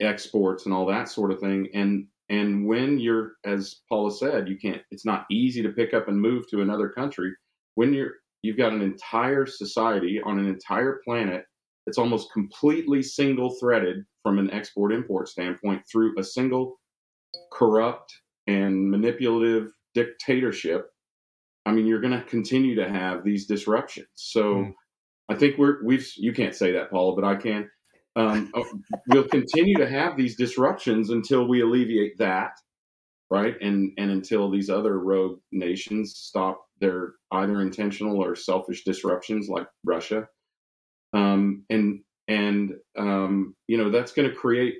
[0.00, 1.68] exports and all that sort of thing.
[1.74, 6.08] And and when you're as paula said you can't it's not easy to pick up
[6.08, 7.32] and move to another country.
[7.74, 11.44] When you're you've got an entire society on an entire planet
[11.86, 16.78] that's almost completely single threaded from an export import standpoint through a single
[17.52, 18.12] corrupt
[18.46, 20.88] and manipulative dictatorship
[21.66, 24.08] i mean you're going to continue to have these disruptions.
[24.14, 24.74] So mm.
[25.28, 27.68] i think we're we've you can't say that paula but i can
[28.16, 28.64] um, oh,
[29.08, 32.52] we'll continue to have these disruptions until we alleviate that
[33.30, 39.48] right and and until these other rogue nations stop their either intentional or selfish disruptions
[39.48, 40.26] like Russia.
[41.12, 44.74] Um, and and um, you know that's going to create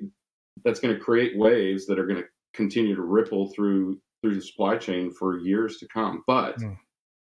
[0.64, 4.42] that's going to create waves that are going to continue to ripple through through the
[4.42, 6.22] supply chain for years to come.
[6.26, 6.76] But mm.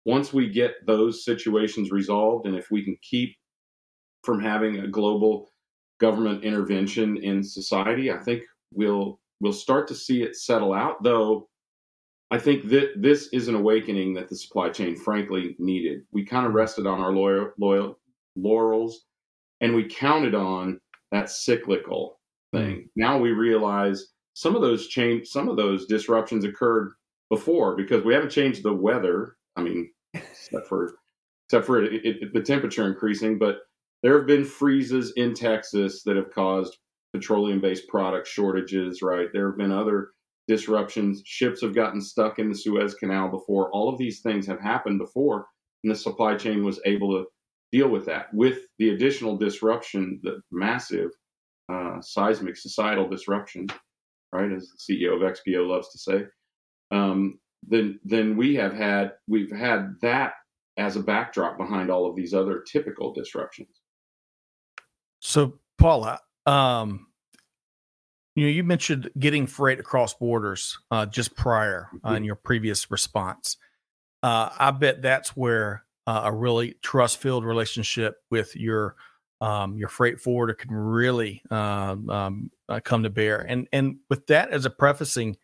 [0.05, 3.35] once we get those situations resolved, and if we can keep
[4.23, 5.51] from having a global
[6.05, 11.03] government intervention in society, I think we'll we'll start to see it settle out.
[11.03, 11.49] Though
[12.31, 16.03] I think that this is an awakening that the supply chain, frankly, needed.
[16.13, 17.99] We kind of rested on our loyal, loyal
[18.37, 19.05] laurels,
[19.61, 20.81] and we counted on
[21.13, 22.19] that cyclical
[22.53, 22.77] thing.
[22.77, 22.89] Mm.
[22.97, 26.93] Now we realize some of those change, some of those disruptions occurred
[27.31, 29.37] before because we haven't changed the weather.
[29.57, 30.97] I mean, except for
[31.47, 33.61] except for it, it, the temperature increasing, but
[34.05, 36.77] there have been freezes in Texas that have caused
[37.15, 39.01] petroleum-based product shortages.
[39.01, 40.11] Right, there have been other
[40.47, 41.23] disruptions.
[41.25, 43.71] Ships have gotten stuck in the Suez Canal before.
[43.71, 45.47] All of these things have happened before,
[45.83, 47.25] and the supply chain was able to
[47.73, 48.27] deal with that.
[48.35, 51.09] With the additional disruption, the massive
[51.73, 53.69] uh, seismic societal disruption,
[54.33, 56.25] right, as the CEO of XPO loves to say,
[56.91, 60.35] um, then then we have had we've had that
[60.77, 63.81] as a backdrop behind all of these other typical disruptions.
[65.35, 67.09] So, Paula, um,
[68.37, 72.89] you know, you mentioned getting freight across borders uh, just prior uh, in your previous
[72.89, 73.57] response.
[74.23, 78.95] Uh, I bet that's where uh, a really trust-filled relationship with your
[79.41, 83.41] um, your freight forwarder can really um, um, uh, come to bear.
[83.41, 85.37] And and with that as a prefacing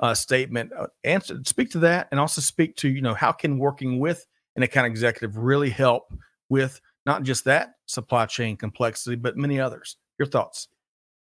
[0.00, 0.72] uh, statement,
[1.04, 4.64] answer speak to that, and also speak to you know how can working with an
[4.64, 6.12] account executive really help
[6.48, 9.96] with not just that supply chain complexity, but many others.
[10.18, 10.68] Your thoughts?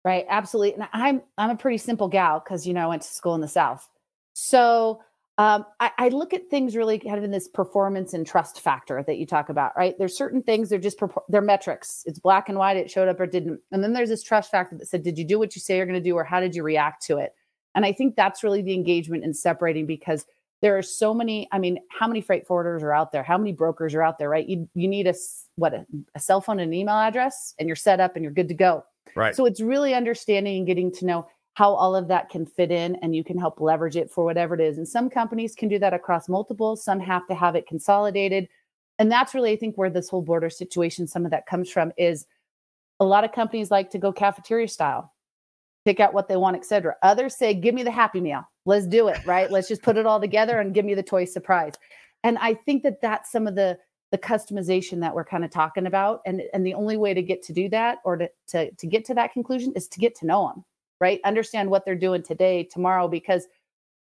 [0.04, 0.74] Right, absolutely.
[0.74, 3.40] And I'm I'm a pretty simple gal because you know I went to school in
[3.40, 3.88] the South.
[4.32, 5.00] So
[5.38, 9.02] um, I, I, look at things really kind of in this performance and trust factor
[9.06, 9.94] that you talk about, right?
[9.98, 12.02] There's certain things they're just they're metrics.
[12.04, 12.76] It's black and white.
[12.76, 13.60] It showed up or didn't.
[13.72, 15.86] And then there's this trust factor that said, did you do what you say you're
[15.86, 17.32] going to do, or how did you react to it?
[17.74, 20.26] And I think that's really the engagement in separating because
[20.62, 21.48] there are so many.
[21.52, 23.22] I mean, how many freight forwarders are out there?
[23.22, 24.28] How many brokers are out there?
[24.28, 24.48] Right?
[24.48, 25.14] You you need a
[25.56, 28.32] what a, a cell phone and an email address, and you're set up and you're
[28.32, 28.84] good to go.
[29.16, 29.34] Right.
[29.34, 32.96] So it's really understanding and getting to know how all of that can fit in
[33.02, 34.78] and you can help leverage it for whatever it is.
[34.78, 38.48] And some companies can do that across multiple, some have to have it consolidated.
[38.98, 41.92] And that's really, I think, where this whole border situation, some of that comes from
[41.96, 42.26] is
[43.00, 45.12] a lot of companies like to go cafeteria style,
[45.84, 46.94] pick out what they want, etc.
[47.02, 48.44] Others say, give me the happy meal.
[48.70, 49.50] Let's do it, right?
[49.50, 51.74] Let's just put it all together and give me the toy surprise.
[52.22, 53.76] And I think that that's some of the
[54.12, 57.42] the customization that we're kind of talking about and and the only way to get
[57.42, 60.26] to do that or to to, to get to that conclusion is to get to
[60.26, 60.64] know them
[61.00, 63.48] right understand what they're doing today tomorrow because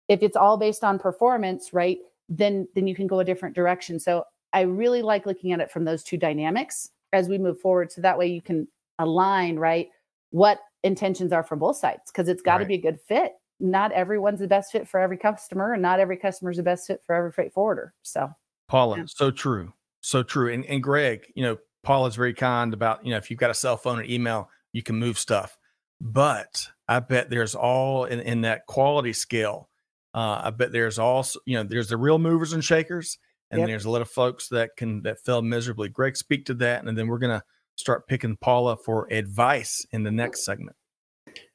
[0.08, 4.00] if it's all based on performance right then then you can go a different direction
[4.00, 4.24] so
[4.54, 8.00] i really like looking at it from those two dynamics as we move forward so
[8.00, 8.68] that way you can
[9.00, 9.90] align right
[10.30, 12.68] what intentions are from both sides because it's got to right.
[12.68, 16.18] be a good fit not everyone's the best fit for every customer and not every
[16.18, 18.30] customer's the best fit for every freight forwarder so
[18.68, 19.04] paula yeah.
[19.08, 19.72] so true
[20.06, 20.54] so true.
[20.54, 23.56] And, and Greg, you know, Paula's very kind about, you know, if you've got a
[23.56, 25.58] cell phone or email, you can move stuff.
[26.00, 29.68] But I bet there's all in, in that quality scale.
[30.14, 33.18] Uh, I bet there's also, you know, there's the real movers and shakers,
[33.50, 33.68] and yep.
[33.68, 35.90] there's a lot of folks that can that fell miserably.
[35.90, 37.44] Greg, speak to that, and then we're gonna
[37.76, 40.76] start picking Paula for advice in the next segment.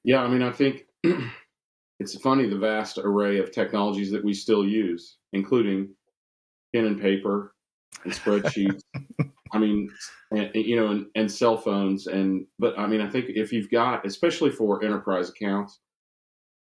[0.02, 0.86] Yeah, I mean, I think
[2.00, 5.94] it's funny the vast array of technologies that we still use, including
[6.74, 7.54] pen and paper,
[8.04, 8.82] and spreadsheets.
[9.52, 9.90] I mean,
[10.30, 13.70] and, you know, and, and cell phones, and but I mean, I think if you've
[13.70, 15.80] got, especially for enterprise accounts,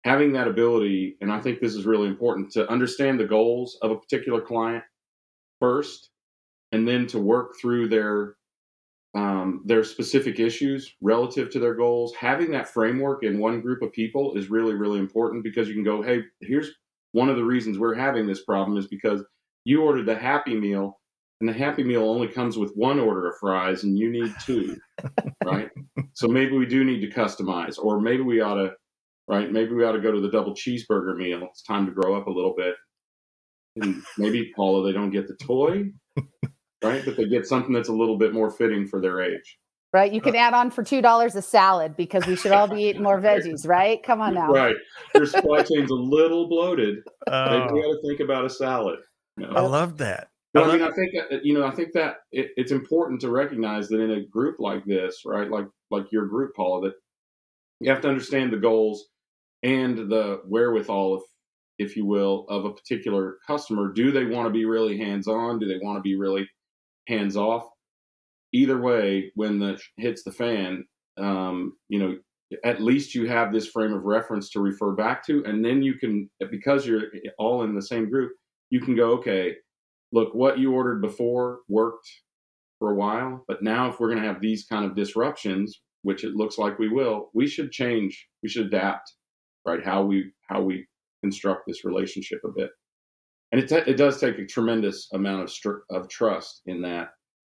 [0.04, 3.90] having that ability, and I think this is really important to understand the goals of
[3.90, 4.84] a particular client
[5.60, 6.08] first,
[6.72, 8.36] and then to work through their
[9.14, 12.14] um, their specific issues relative to their goals.
[12.14, 15.84] Having that framework in one group of people is really, really important because you can
[15.84, 16.70] go, hey, here's
[17.12, 19.24] one of the reasons we're having this problem is because
[19.64, 20.98] you ordered the Happy Meal
[21.40, 24.76] and the Happy Meal only comes with one order of fries, and you need two,
[25.44, 25.70] right?
[26.12, 28.72] So maybe we do need to customize, or maybe we ought to,
[29.28, 29.50] right?
[29.50, 31.42] Maybe we ought to go to the double cheeseburger meal.
[31.44, 32.74] It's time to grow up a little bit.
[33.76, 35.92] And maybe Paula, they don't get the toy,
[36.82, 37.02] right?
[37.04, 39.58] But they get something that's a little bit more fitting for their age.
[39.92, 40.12] Right.
[40.12, 43.02] You can add on for two dollars a salad because we should all be eating
[43.02, 44.02] more veggies, right?
[44.02, 44.52] Come on now.
[44.52, 44.76] Right.
[45.14, 46.98] Your supply chain's a little bloated.
[47.30, 47.50] Oh.
[47.50, 49.00] Maybe we got to think about a salad.
[49.36, 49.52] You know?
[49.52, 50.30] I love that.
[50.54, 53.30] But I mean, I think uh, you know, I think that it, it's important to
[53.30, 56.94] recognize that in a group like this, right, like like your group, Paula, that
[57.80, 59.08] you have to understand the goals
[59.62, 63.92] and the wherewithal, if if you will, of a particular customer.
[63.92, 65.58] Do they want to be really hands on?
[65.58, 66.48] Do they want to be really
[67.08, 67.64] hands off?
[68.52, 70.84] Either way, when the hits the fan,
[71.18, 72.16] um, you know,
[72.64, 75.94] at least you have this frame of reference to refer back to, and then you
[75.94, 77.02] can, because you're
[77.38, 78.32] all in the same group,
[78.70, 79.54] you can go, okay
[80.12, 82.08] look, what you ordered before worked
[82.78, 86.24] for a while, but now if we're going to have these kind of disruptions, which
[86.24, 88.28] it looks like we will, we should change.
[88.42, 89.12] We should adapt,
[89.66, 89.84] right?
[89.84, 90.86] How we how we
[91.22, 92.70] construct this relationship a bit,
[93.52, 97.10] and it it does take a tremendous amount of str- of trust in that,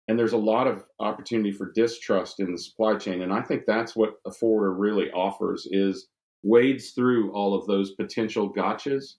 [0.07, 3.63] and there's a lot of opportunity for distrust in the supply chain, and I think
[3.65, 6.07] that's what a forwarder really offers is
[6.43, 9.15] wades through all of those potential gotchas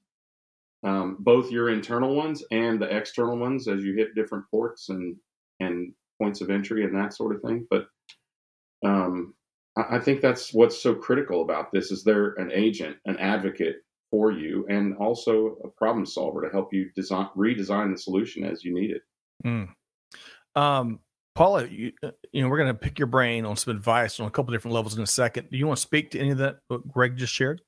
[0.82, 5.16] um, both your internal ones and the external ones as you hit different ports and
[5.60, 7.66] and points of entry and that sort of thing.
[7.68, 7.86] But
[8.84, 9.34] um,
[9.76, 13.76] I, I think that's what's so critical about this is they're an agent, an advocate
[14.10, 18.64] for you, and also a problem solver to help you design redesign the solution as
[18.64, 19.02] you need it.
[19.44, 19.68] Mm.
[20.56, 21.00] Um,
[21.34, 24.26] Paula, you, uh, you know, we're going to pick your brain on some advice on
[24.26, 25.48] a couple different levels in a second.
[25.50, 27.62] Do you want to speak to any of that what Greg just shared?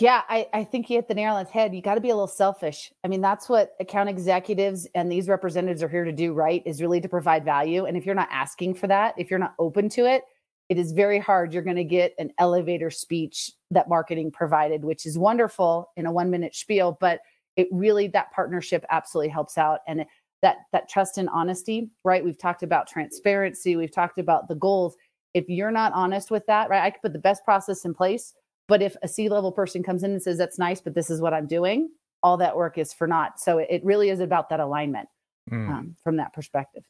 [0.00, 1.74] Yeah, I, I think you hit the nail on the head.
[1.74, 2.92] You got to be a little selfish.
[3.02, 6.62] I mean, that's what account executives and these representatives are here to do, right?
[6.64, 7.84] Is really to provide value.
[7.84, 10.22] And if you're not asking for that, if you're not open to it,
[10.68, 11.52] it is very hard.
[11.52, 16.12] You're going to get an elevator speech that marketing provided, which is wonderful in a
[16.12, 17.20] one minute spiel, but
[17.56, 19.80] it really, that partnership absolutely helps out.
[19.86, 20.04] And
[20.42, 22.24] that, that trust and honesty, right?
[22.24, 23.76] We've talked about transparency.
[23.76, 24.96] We've talked about the goals.
[25.34, 26.82] If you're not honest with that, right?
[26.82, 28.34] I could put the best process in place,
[28.68, 31.20] but if a C level person comes in and says, that's nice, but this is
[31.20, 31.90] what I'm doing,
[32.22, 33.40] all that work is for naught.
[33.40, 35.08] So it really is about that alignment
[35.50, 35.68] mm.
[35.68, 36.84] um, from that perspective.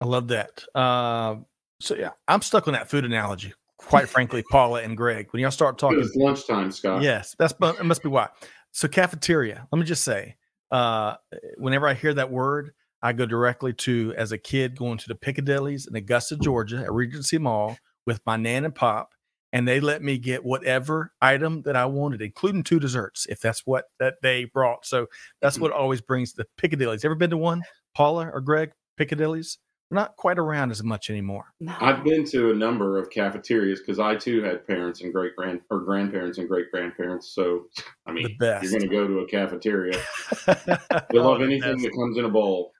[0.00, 0.64] I love that.
[0.74, 1.36] Uh,
[1.80, 3.52] so yeah, I'm stuck on that food analogy.
[3.78, 7.02] Quite frankly, Paula and Greg, when y'all start talking, it's lunchtime, Scott.
[7.02, 7.84] Yes, that's it.
[7.84, 8.28] Must be why.
[8.72, 9.68] So cafeteria.
[9.70, 10.36] Let me just say,
[10.70, 11.16] uh,
[11.58, 15.14] whenever I hear that word, I go directly to as a kid going to the
[15.14, 19.12] Piccadillys in Augusta, Georgia, at Regency Mall with my nan and pop,
[19.52, 23.66] and they let me get whatever item that I wanted, including two desserts, if that's
[23.66, 24.86] what that they brought.
[24.86, 25.06] So
[25.40, 27.04] that's what always brings the Piccadillys.
[27.04, 27.62] Ever been to one,
[27.94, 28.72] Paula or Greg?
[28.98, 29.58] Piccadillys?
[29.94, 31.52] They're not quite around as much anymore.
[31.60, 31.72] No.
[31.80, 35.60] I've been to a number of cafeterias because I too had parents and great grand
[35.70, 37.28] or grandparents and great grandparents.
[37.28, 37.66] So
[38.04, 39.96] I mean, you're going to go to a cafeteria.
[40.46, 42.72] they love oh, anything that comes in a bowl.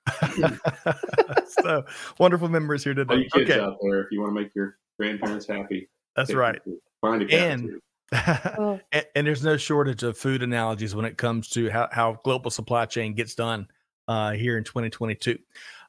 [1.47, 1.85] so
[2.19, 3.13] wonderful members here today.
[3.13, 3.61] All you kids okay.
[3.61, 6.61] out there, if you want to make your grandparents happy, that's right.
[6.99, 7.79] Find a cafeteria.
[8.11, 12.19] And, and, and, there's no shortage of food analogies when it comes to how, how
[12.23, 13.67] global supply chain gets done
[14.07, 15.37] uh, here in 2022.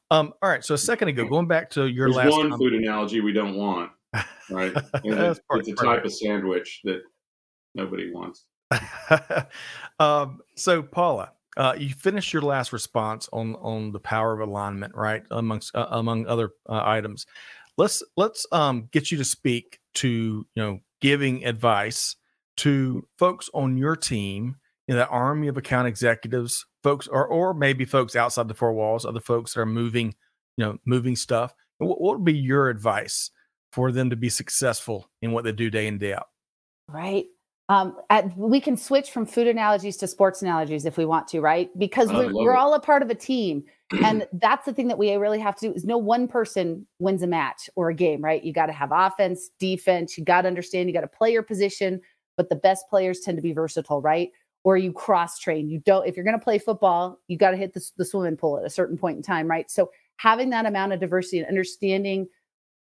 [0.09, 0.63] Um, all right.
[0.63, 2.59] So a second ago, going back to your There's last one comment.
[2.59, 3.91] food analogy we don't want,
[4.49, 4.71] right?
[5.03, 7.01] it's, it's a type of sandwich that
[7.75, 8.45] nobody wants.
[9.99, 14.95] um, so Paula, uh, you finished your last response on on the power of alignment,
[14.95, 15.23] right?
[15.31, 17.25] Amongst uh, among other uh, items,
[17.77, 22.15] let's let's um, get you to speak to you know giving advice
[22.57, 24.55] to folks on your team
[24.87, 29.05] in that army of account executives, folks, or or maybe folks outside the four walls,
[29.05, 30.15] other folks that are moving,
[30.57, 31.53] you know, moving stuff.
[31.77, 33.31] What, what would be your advice
[33.71, 36.27] for them to be successful in what they do day in day out?
[36.89, 37.25] Right.
[37.69, 41.41] Um, at, we can switch from food analogies to sports analogies if we want to,
[41.41, 41.69] right?
[41.77, 43.65] Because we're, we're all a part of a team.
[44.03, 47.23] and that's the thing that we really have to do is no one person wins
[47.23, 48.41] a match or a game, right?
[48.41, 51.43] You got to have offense, defense, you got to understand, you got to play your
[51.43, 51.99] position,
[52.37, 54.31] but the best players tend to be versatile, right?
[54.67, 55.69] Or you cross train.
[55.69, 58.35] You don't, if you're going to play football, you got to hit the, the swimming
[58.35, 59.71] pool at a certain point in time, right?
[59.71, 62.27] So having that amount of diversity and understanding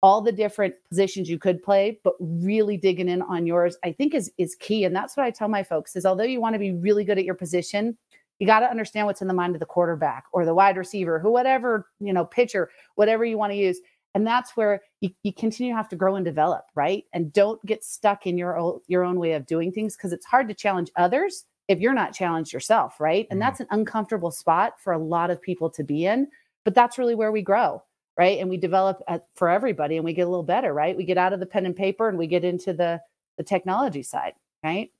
[0.02, 4.12] all the different positions you could play, but really digging in on yours, I think
[4.12, 4.86] is is key.
[4.86, 7.16] And that's what I tell my folks is although you want to be really good
[7.16, 7.96] at your position,
[8.40, 11.20] you got to understand what's in the mind of the quarterback or the wide receiver,
[11.20, 13.78] who whatever, you know, pitcher, whatever you want to use.
[14.16, 17.04] And that's where you, you continue to have to grow and develop, right?
[17.12, 20.26] And don't get stuck in your own, your own way of doing things because it's
[20.26, 23.26] hard to challenge others if you're not challenged yourself, right?
[23.30, 23.46] And mm-hmm.
[23.46, 26.26] that's an uncomfortable spot for a lot of people to be in,
[26.64, 27.82] but that's really where we grow,
[28.16, 28.40] right?
[28.40, 30.96] And we develop at, for everybody and we get a little better, right?
[30.96, 33.00] We get out of the pen and paper and we get into the
[33.36, 34.32] the technology side,
[34.64, 34.90] right?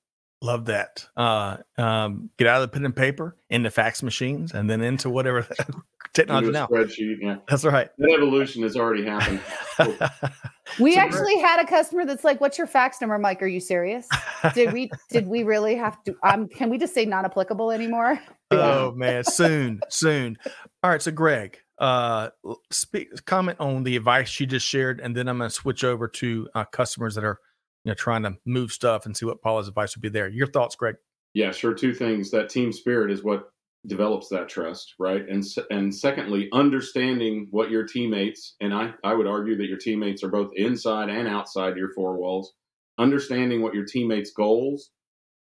[0.41, 1.05] Love that.
[1.17, 5.09] Uh, um, get out of the pen and paper into fax machines and then into
[5.09, 5.45] whatever
[6.13, 6.65] technology now.
[6.67, 7.37] Spreadsheet, yeah.
[7.49, 7.89] That's right.
[7.97, 9.41] That evolution has already happened.
[10.79, 11.45] we so actually great.
[11.45, 13.41] had a customer that's like, "What's your fax number, Mike?
[13.41, 14.07] Are you serious?
[14.53, 16.15] Did we did we really have to?
[16.23, 18.17] Um, can we just say not applicable anymore?"
[18.51, 20.37] oh man, soon, soon.
[20.83, 22.29] All right, so Greg, uh,
[22.71, 26.07] speak comment on the advice you just shared, and then I'm going to switch over
[26.07, 27.39] to uh, customers that are
[27.89, 30.27] know trying to move stuff and see what Paula's advice would be there.
[30.27, 30.95] Your thoughts, Greg?
[31.33, 31.73] Yeah, sure.
[31.73, 32.31] Two things.
[32.31, 33.49] That team spirit is what
[33.87, 35.27] develops that trust, right?
[35.27, 40.23] And and secondly, understanding what your teammates and I I would argue that your teammates
[40.23, 42.53] are both inside and outside your four walls.
[42.97, 44.91] Understanding what your teammates' goals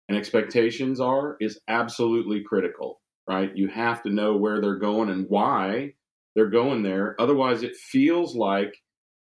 [0.08, 3.50] and expectations are is absolutely critical, right?
[3.56, 5.94] You have to know where they're going and why
[6.36, 7.16] they're going there.
[7.18, 8.76] Otherwise, it feels like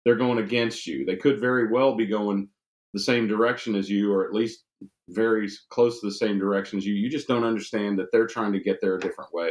[0.03, 1.05] they're going against you.
[1.05, 2.49] They could very well be going
[2.95, 4.63] the same direction as you, or at least
[5.09, 6.93] very close to the same direction as you.
[6.93, 9.49] You just don't understand that they're trying to get there a different way.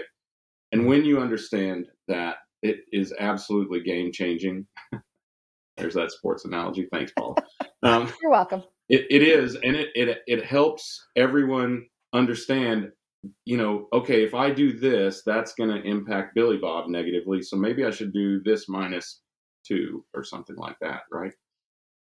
[0.73, 4.67] And when you understand that, it is absolutely game changing.
[5.77, 6.89] There's that sports analogy.
[6.91, 7.37] Thanks, Paul.
[7.83, 8.63] Um, You're welcome.
[8.89, 11.85] It, it is, and it, it it helps everyone
[12.15, 12.93] understand
[13.45, 17.43] you know, okay, if I do this, that's going to impact Billy Bob negatively.
[17.43, 19.21] So maybe I should do this minus
[19.67, 21.33] two or something like that, right?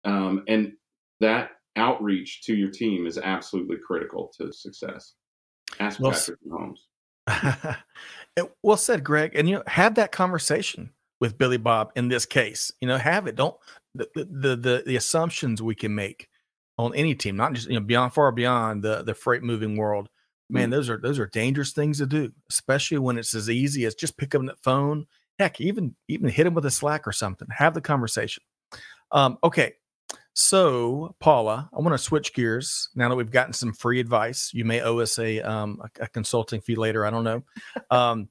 [0.04, 0.72] Um, and
[1.20, 5.14] that outreach to your team is absolutely critical to success.
[5.80, 6.86] Ask well, Patrick Holmes.
[8.62, 9.32] well said, Greg.
[9.34, 10.90] And you know, have that conversation
[11.20, 12.72] with Billy Bob in this case.
[12.80, 13.36] You know, have it.
[13.36, 13.56] Don't
[13.94, 16.28] the the the, the assumptions we can make
[16.78, 20.08] on any team, not just you know beyond far beyond the the freight moving world.
[20.50, 20.72] Man, mm.
[20.72, 24.16] those are those are dangerous things to do, especially when it's as easy as just
[24.16, 25.06] pick up that phone.
[25.38, 27.48] Heck, even even hit him with a Slack or something.
[27.50, 28.42] Have the conversation.
[29.12, 29.74] Um, okay,
[30.38, 34.52] so, Paula, I want to switch gears now that we've gotten some free advice.
[34.54, 37.04] You may owe us a um, a, a consulting fee later.
[37.04, 37.42] I don't know.
[37.90, 38.28] Um,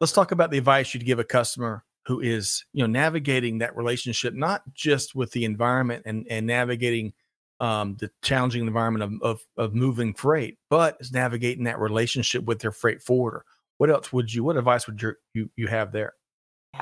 [0.00, 3.76] let's talk about the advice you'd give a customer who is, you know, navigating that
[3.76, 7.12] relationship, not just with the environment and and navigating
[7.60, 12.60] um, the challenging environment of, of of moving freight, but is navigating that relationship with
[12.60, 13.44] their freight forwarder.
[13.76, 14.44] What else would you?
[14.44, 16.14] What advice would you you, you have there?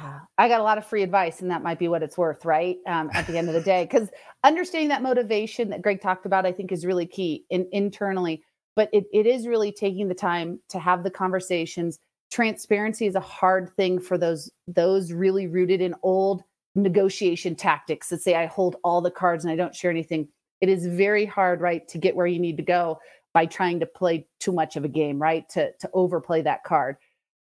[0.02, 2.44] Yeah, I got a lot of free advice, and that might be what it's worth,
[2.44, 2.78] right?
[2.86, 4.08] Um, at the end of the day, because
[4.44, 8.42] understanding that motivation that Greg talked about, I think, is really key in, internally.
[8.76, 11.98] But it, it is really taking the time to have the conversations.
[12.30, 16.44] Transparency is a hard thing for those those really rooted in old
[16.74, 20.28] negotiation tactics that say I hold all the cards and I don't share anything.
[20.60, 22.98] It is very hard, right, to get where you need to go
[23.34, 25.48] by trying to play too much of a game, right?
[25.50, 26.96] To to overplay that card.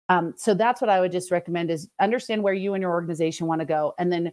[0.10, 3.48] Um, so that's what I would just recommend is understand where you and your organization
[3.48, 4.32] want to go and then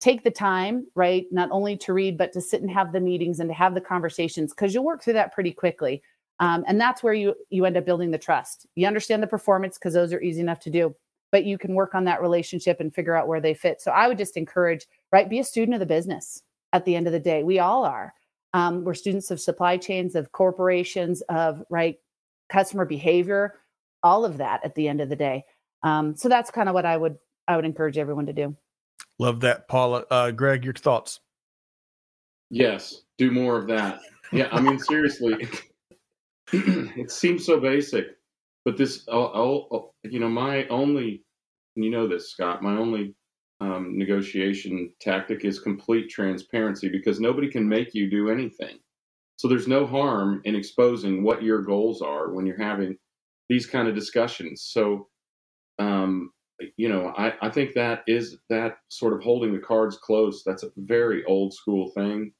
[0.00, 1.26] take the time, right?
[1.30, 3.80] Not only to read, but to sit and have the meetings and to have the
[3.80, 6.02] conversations because you'll work through that pretty quickly.
[6.40, 8.66] Um, and that's where you you end up building the trust.
[8.74, 10.92] You understand the performance because those are easy enough to do,
[11.30, 13.80] but you can work on that relationship and figure out where they fit.
[13.80, 15.30] So I would just encourage, right?
[15.30, 16.42] Be a student of the business
[16.72, 17.44] at the end of the day.
[17.44, 18.12] We all are.
[18.54, 21.96] Um, we're students of supply chains, of corporations, of right
[22.48, 23.54] customer behavior
[24.02, 25.44] all of that at the end of the day.
[25.82, 27.16] Um, so that's kind of what I would
[27.48, 28.56] I would encourage everyone to do.
[29.18, 30.04] Love that, Paula.
[30.10, 31.20] Uh, Greg, your thoughts?
[32.50, 34.00] Yes, do more of that.
[34.32, 35.48] Yeah, I mean seriously,
[36.52, 38.06] it seems so basic,
[38.64, 41.24] but this, I'll, I'll, you know, my only,
[41.74, 43.14] you know this, Scott, my only
[43.60, 48.78] um, negotiation tactic is complete transparency because nobody can make you do anything.
[49.36, 52.96] So there's no harm in exposing what your goals are when you're having
[53.52, 54.62] these kind of discussions.
[54.62, 55.08] So,
[55.78, 56.30] um,
[56.78, 60.42] you know, I, I think that is that sort of holding the cards close.
[60.42, 62.32] That's a very old school thing.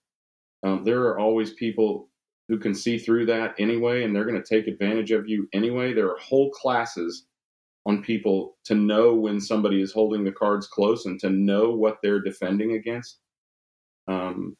[0.65, 2.09] Um, there are always people
[2.49, 5.93] who can see through that anyway, and they're going to take advantage of you anyway.
[5.93, 7.27] There are whole classes
[7.85, 11.99] on people to know when somebody is holding the cards close and to know what
[12.03, 13.19] they're defending against.
[14.09, 14.57] Um,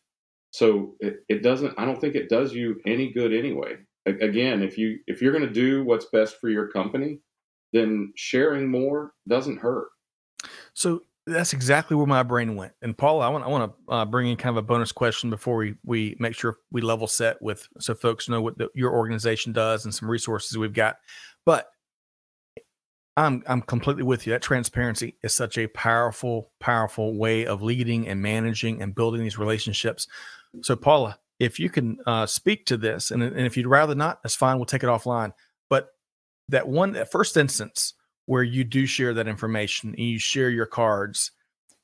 [0.51, 1.73] so it, it doesn't.
[1.79, 5.47] I don't think it does you any good anyway again, if you if you're going
[5.47, 7.21] to do what's best for your company,
[7.73, 9.89] then sharing more doesn't hurt.
[10.75, 12.73] So that's exactly where my brain went.
[12.83, 15.31] And Paul, I want I want to uh, bring in kind of a bonus question
[15.31, 18.93] before we we make sure we level set with so folks know what the, your
[18.93, 20.97] organization does and some resources we've got.
[21.47, 21.69] But
[23.17, 24.33] I'm I'm completely with you.
[24.33, 29.39] That transparency is such a powerful powerful way of leading and managing and building these
[29.39, 30.09] relationships.
[30.63, 34.23] So Paula, if you can uh, speak to this, and, and if you'd rather not,
[34.23, 34.57] that's fine.
[34.57, 35.33] We'll take it offline.
[35.69, 35.89] But
[36.49, 37.95] that one, that first instance
[38.27, 41.33] where you do share that information and you share your cards,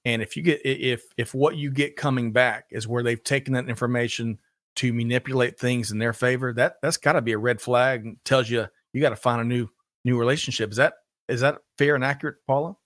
[0.04, 3.54] and if you get if if what you get coming back is where they've taken
[3.54, 4.38] that information
[4.76, 8.16] to manipulate things in their favor, that that's got to be a red flag and
[8.24, 9.66] tells you you got to find a new
[10.04, 10.70] new relationship.
[10.70, 10.94] Is that
[11.28, 12.76] is that fair and accurate, Paula?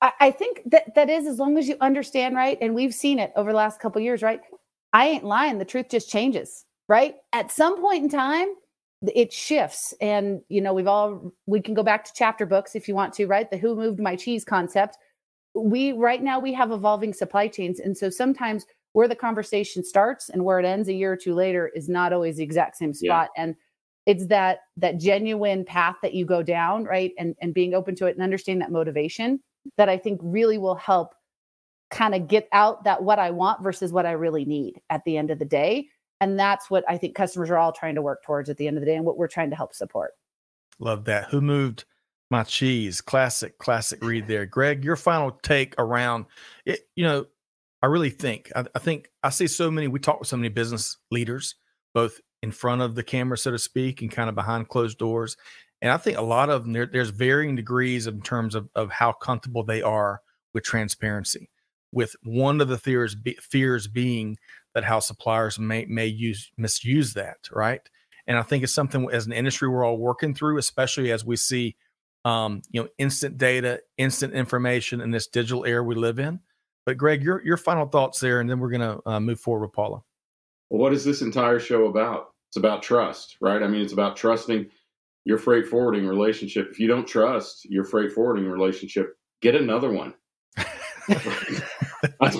[0.00, 2.58] I, I think that that is as long as you understand, right?
[2.60, 4.40] And we've seen it over the last couple years, right?
[4.92, 5.58] I ain't lying.
[5.58, 7.16] The truth just changes, right?
[7.32, 8.48] At some point in time,
[9.02, 9.94] it shifts.
[10.00, 13.14] And, you know, we've all, we can go back to chapter books if you want
[13.14, 13.50] to, right?
[13.50, 14.96] The who moved my cheese concept.
[15.54, 17.80] We, right now, we have evolving supply chains.
[17.80, 21.34] And so sometimes where the conversation starts and where it ends a year or two
[21.34, 23.30] later is not always the exact same spot.
[23.36, 23.42] Yeah.
[23.42, 23.56] And
[24.06, 27.12] it's that, that genuine path that you go down, right?
[27.18, 29.40] And, and being open to it and understanding that motivation
[29.78, 31.14] that I think really will help
[31.92, 35.16] kind of get out that what I want versus what I really need at the
[35.16, 35.88] end of the day.
[36.20, 38.76] And that's what I think customers are all trying to work towards at the end
[38.76, 40.12] of the day and what we're trying to help support.
[40.78, 41.26] Love that.
[41.30, 41.84] Who moved
[42.30, 43.00] my cheese?
[43.00, 44.46] Classic, classic read there.
[44.46, 46.26] Greg, your final take around
[46.64, 46.80] it.
[46.96, 47.26] You know,
[47.82, 50.48] I really think, I, I think I see so many, we talk with so many
[50.48, 51.56] business leaders,
[51.92, 55.36] both in front of the camera, so to speak, and kind of behind closed doors.
[55.82, 58.90] And I think a lot of them, there, there's varying degrees in terms of, of
[58.90, 60.22] how comfortable they are
[60.54, 61.50] with transparency
[61.92, 64.36] with one of the fears be, fears being
[64.74, 67.88] that how suppliers may may use misuse that right
[68.26, 71.36] and I think it's something as an industry we're all working through, especially as we
[71.36, 71.76] see,
[72.24, 76.40] um, you know, instant data, instant information in this digital era we live in.
[76.86, 79.66] But Greg, your your final thoughts there, and then we're going to uh, move forward
[79.66, 80.02] with Paula.
[80.70, 82.30] Well, what is this entire show about?
[82.48, 83.62] It's about trust, right?
[83.62, 84.68] I mean, it's about trusting
[85.24, 86.68] your freight forwarding relationship.
[86.70, 90.14] If you don't trust your freight forwarding relationship, get another one.
[92.22, 92.38] that's,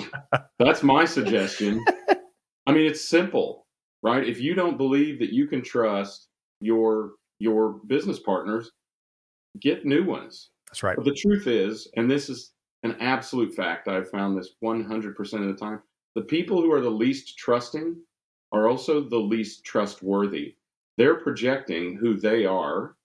[0.59, 1.83] that's my suggestion.
[2.65, 3.67] I mean, it's simple,
[4.01, 4.27] right?
[4.27, 6.29] If you don't believe that you can trust
[6.61, 8.71] your your business partners,
[9.59, 10.51] get new ones.
[10.69, 10.95] That's right.
[10.95, 12.53] But the truth is, and this is
[12.83, 15.81] an absolute fact, I've found this 100% of the time,
[16.15, 17.95] the people who are the least trusting
[18.51, 20.55] are also the least trustworthy.
[20.97, 22.95] They're projecting who they are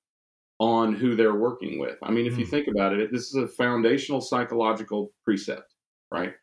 [0.61, 1.97] on who they're working with.
[2.03, 2.41] I mean, if mm.
[2.41, 2.51] you hmm.
[2.51, 5.75] think about it, this is a foundational psychological precept,
[6.13, 6.35] right?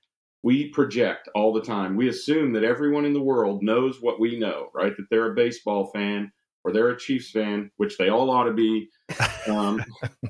[0.45, 1.95] We project all the time.
[1.95, 4.95] We assume that everyone in the world knows what we know, right?
[4.95, 6.31] That they're a baseball fan
[6.63, 8.87] or they're a Chiefs fan, which they all ought to be,
[9.47, 9.83] um,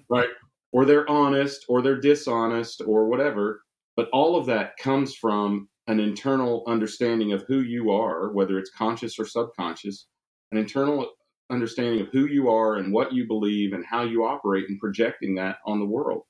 [0.10, 0.30] right?
[0.72, 3.62] Or they're honest or they're dishonest or whatever.
[3.98, 8.72] But all of that comes from an internal understanding of who you are, whether it's
[8.72, 10.08] conscious or subconscious,
[10.54, 11.10] an internal
[11.50, 15.36] understanding of who you are and what you believe and how you operate and projecting
[15.36, 16.22] that on the world.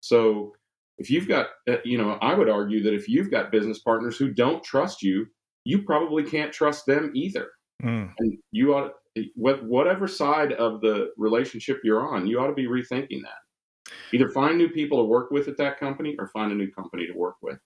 [0.00, 0.52] So
[0.98, 4.16] if you've got, uh, you know, I would argue that if you've got business partners
[4.16, 5.26] who don't trust you,
[5.64, 7.48] you probably can't trust them either.
[7.82, 8.12] Mm.
[8.18, 8.92] And you ought,
[9.34, 13.92] whatever side of the relationship you're on, you ought to be rethinking that.
[14.12, 17.06] Either find new people to work with at that company or find a new company
[17.06, 17.58] to work with.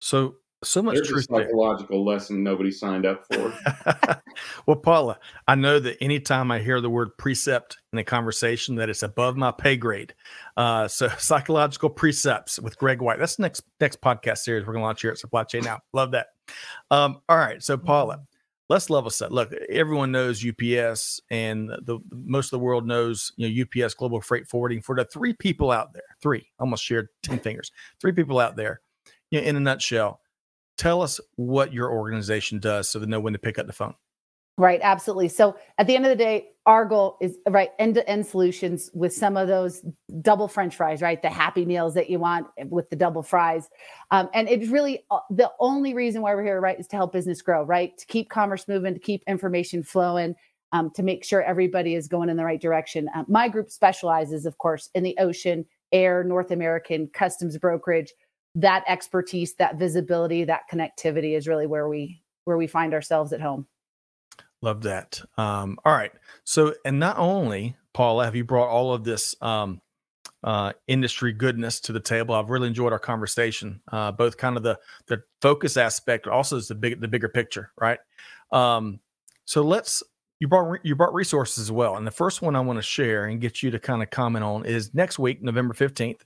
[0.00, 1.26] So so much There's truth.
[1.30, 2.14] A psychological there.
[2.14, 3.52] lesson nobody signed up for.
[4.66, 8.88] well, Paula, I know that anytime I hear the word precept in a conversation, that
[8.88, 10.14] it's above my pay grade.
[10.56, 13.18] Uh, so, psychological precepts with Greg White.
[13.18, 15.80] That's the next next podcast series we're going to launch here at Supply Chain Now.
[15.92, 16.28] Love that.
[16.90, 18.20] Um, all right, so Paula,
[18.68, 19.32] let's level set.
[19.32, 23.94] Look, everyone knows UPS, and the, the most of the world knows you know UPS
[23.94, 24.80] Global Freight Forwarding.
[24.80, 28.80] For the three people out there, three almost shared ten fingers, three people out there.
[29.30, 30.20] You know, in a nutshell
[30.76, 33.94] tell us what your organization does so they know when to pick up the phone.
[34.58, 35.28] Right, absolutely.
[35.28, 38.90] So at the end of the day, our goal is right end to end solutions
[38.94, 39.84] with some of those
[40.22, 41.20] double French fries, right?
[41.20, 43.68] The happy meals that you want with the double fries.
[44.10, 47.12] Um, and it's really uh, the only reason why we're here, right, is to help
[47.12, 47.96] business grow, right?
[47.98, 50.34] To keep commerce moving, to keep information flowing,
[50.72, 53.10] um, to make sure everybody is going in the right direction.
[53.14, 58.12] Uh, my group specializes, of course, in the ocean, air, North American, customs brokerage
[58.54, 63.40] that expertise that visibility that connectivity is really where we where we find ourselves at
[63.40, 63.66] home
[64.62, 65.20] love that.
[65.36, 66.12] Um, all right.
[66.44, 69.80] So and not only paula have you brought all of this um,
[70.44, 74.62] uh, industry goodness to the table i've really enjoyed our conversation uh, both kind of
[74.62, 77.98] the the focus aspect also is the big the bigger picture right?
[78.52, 79.00] Um,
[79.46, 80.02] so let's
[80.38, 83.24] you brought you brought resources as well and the first one i want to share
[83.24, 86.20] and get you to kind of comment on is next week november 15th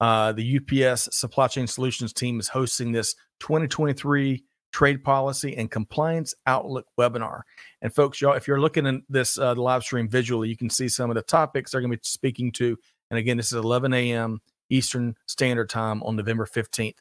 [0.00, 4.42] uh, the UPS Supply Chain Solutions team is hosting this 2023
[4.74, 7.42] Trade Policy and Compliance Outlook webinar.
[7.80, 10.88] And folks, y'all, if you're looking at this uh, live stream visually, you can see
[10.88, 12.76] some of the topics they're going to be speaking to.
[13.08, 14.40] And again, this is 11 a.m.
[14.70, 16.96] Eastern Standard Time on November 15th.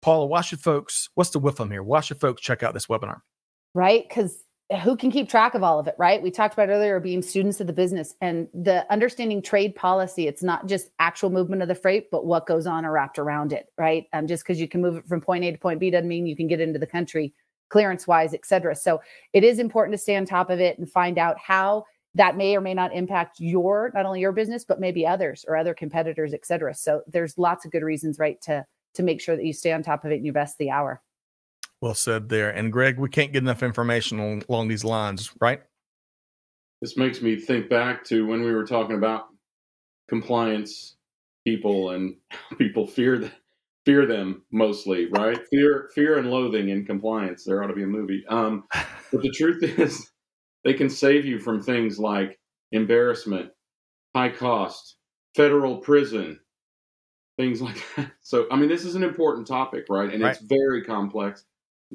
[0.00, 1.10] Paula, why should folks?
[1.14, 1.82] What's the whiff here?
[1.82, 3.20] Why should folks check out this webinar?
[3.74, 4.42] Right, because
[4.80, 6.22] who can keep track of all of it, right?
[6.22, 10.26] We talked about earlier being students of the business and the understanding trade policy.
[10.28, 13.52] It's not just actual movement of the freight, but what goes on or wrapped around
[13.52, 14.06] it, right?
[14.12, 16.26] Um, just because you can move it from point A to point B doesn't mean
[16.26, 17.34] you can get into the country
[17.68, 18.76] clearance wise, et cetera.
[18.76, 19.00] So
[19.32, 22.54] it is important to stay on top of it and find out how that may
[22.54, 26.34] or may not impact your not only your business but maybe others or other competitors,
[26.34, 26.74] et cetera.
[26.74, 29.82] So there's lots of good reasons, right, to to make sure that you stay on
[29.82, 31.00] top of it and you invest the hour.
[31.82, 32.48] Well said there.
[32.48, 35.60] And Greg, we can't get enough information along these lines, right?
[36.80, 39.26] This makes me think back to when we were talking about
[40.08, 40.94] compliance
[41.44, 42.14] people and
[42.56, 43.32] people fear
[43.84, 45.36] fear them mostly, right?
[45.50, 47.42] Fear fear and loathing in compliance.
[47.42, 48.24] There ought to be a movie.
[48.28, 48.62] Um,
[49.10, 50.08] but the truth is
[50.62, 52.38] they can save you from things like
[52.70, 53.50] embarrassment,
[54.14, 54.98] high cost,
[55.34, 56.38] federal prison,
[57.36, 58.12] things like that.
[58.20, 60.14] So I mean this is an important topic, right?
[60.14, 60.36] And right.
[60.36, 61.44] it's very complex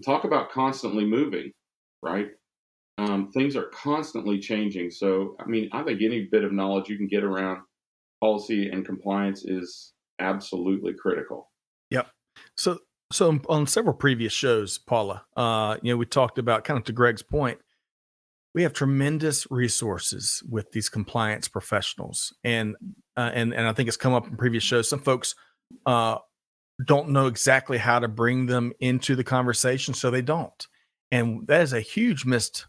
[0.03, 1.51] talk about constantly moving,
[2.01, 2.27] right?
[2.97, 4.91] Um, things are constantly changing.
[4.91, 7.61] So, I mean, I think any bit of knowledge you can get around
[8.21, 11.51] policy and compliance is absolutely critical.
[11.91, 12.07] Yep.
[12.55, 12.79] So,
[13.11, 16.91] so on several previous shows, Paula, uh, you know, we talked about kind of to
[16.91, 17.59] Greg's point,
[18.55, 22.75] we have tremendous resources with these compliance professionals, and
[23.15, 24.89] uh, and and I think it's come up in previous shows.
[24.89, 25.35] Some folks
[25.85, 26.17] uh,
[26.85, 30.67] don't know exactly how to bring them into the conversation, so they don't.
[31.11, 32.67] And that is a huge missed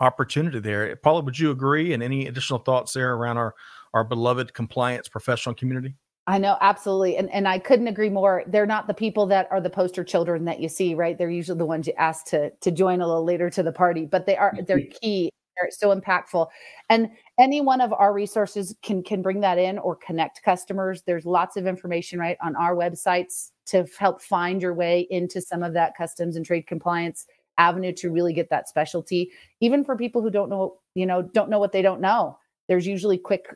[0.00, 0.96] opportunity there.
[0.96, 1.92] Paula, would you agree?
[1.92, 3.54] And any additional thoughts there around our
[3.94, 5.94] our beloved compliance professional community?
[6.26, 8.42] I know absolutely, and and I couldn't agree more.
[8.48, 11.16] They're not the people that are the poster children that you see, right?
[11.16, 14.06] They're usually the ones you ask to to join a little later to the party,
[14.06, 14.98] but they are they're mm-hmm.
[15.00, 15.30] key.
[15.60, 16.48] They're so impactful,
[16.88, 21.02] and any one of our resources can can bring that in or connect customers.
[21.02, 25.62] There's lots of information right on our websites to help find your way into some
[25.62, 27.26] of that customs and trade compliance
[27.58, 29.30] avenue to really get that specialty.
[29.60, 32.38] Even for people who don't know, you know, don't know what they don't know.
[32.68, 33.46] There's usually quick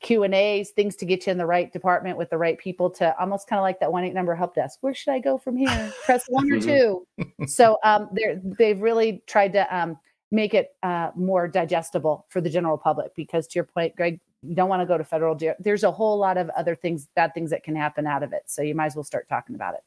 [0.00, 2.90] Q and A's, things to get you in the right department with the right people
[2.90, 4.78] to almost kind of like that one eight number help desk.
[4.80, 5.92] Where should I go from here?
[6.04, 7.24] Press one or mm-hmm.
[7.26, 7.46] two.
[7.46, 9.98] so um, they're they've really tried to um,
[10.30, 14.54] make it uh, more digestible for the general public because to your point, Greg, you
[14.54, 15.54] don't want to go to federal jail.
[15.58, 18.42] There's a whole lot of other things, bad things that can happen out of it.
[18.46, 19.80] So you might as well start talking about it.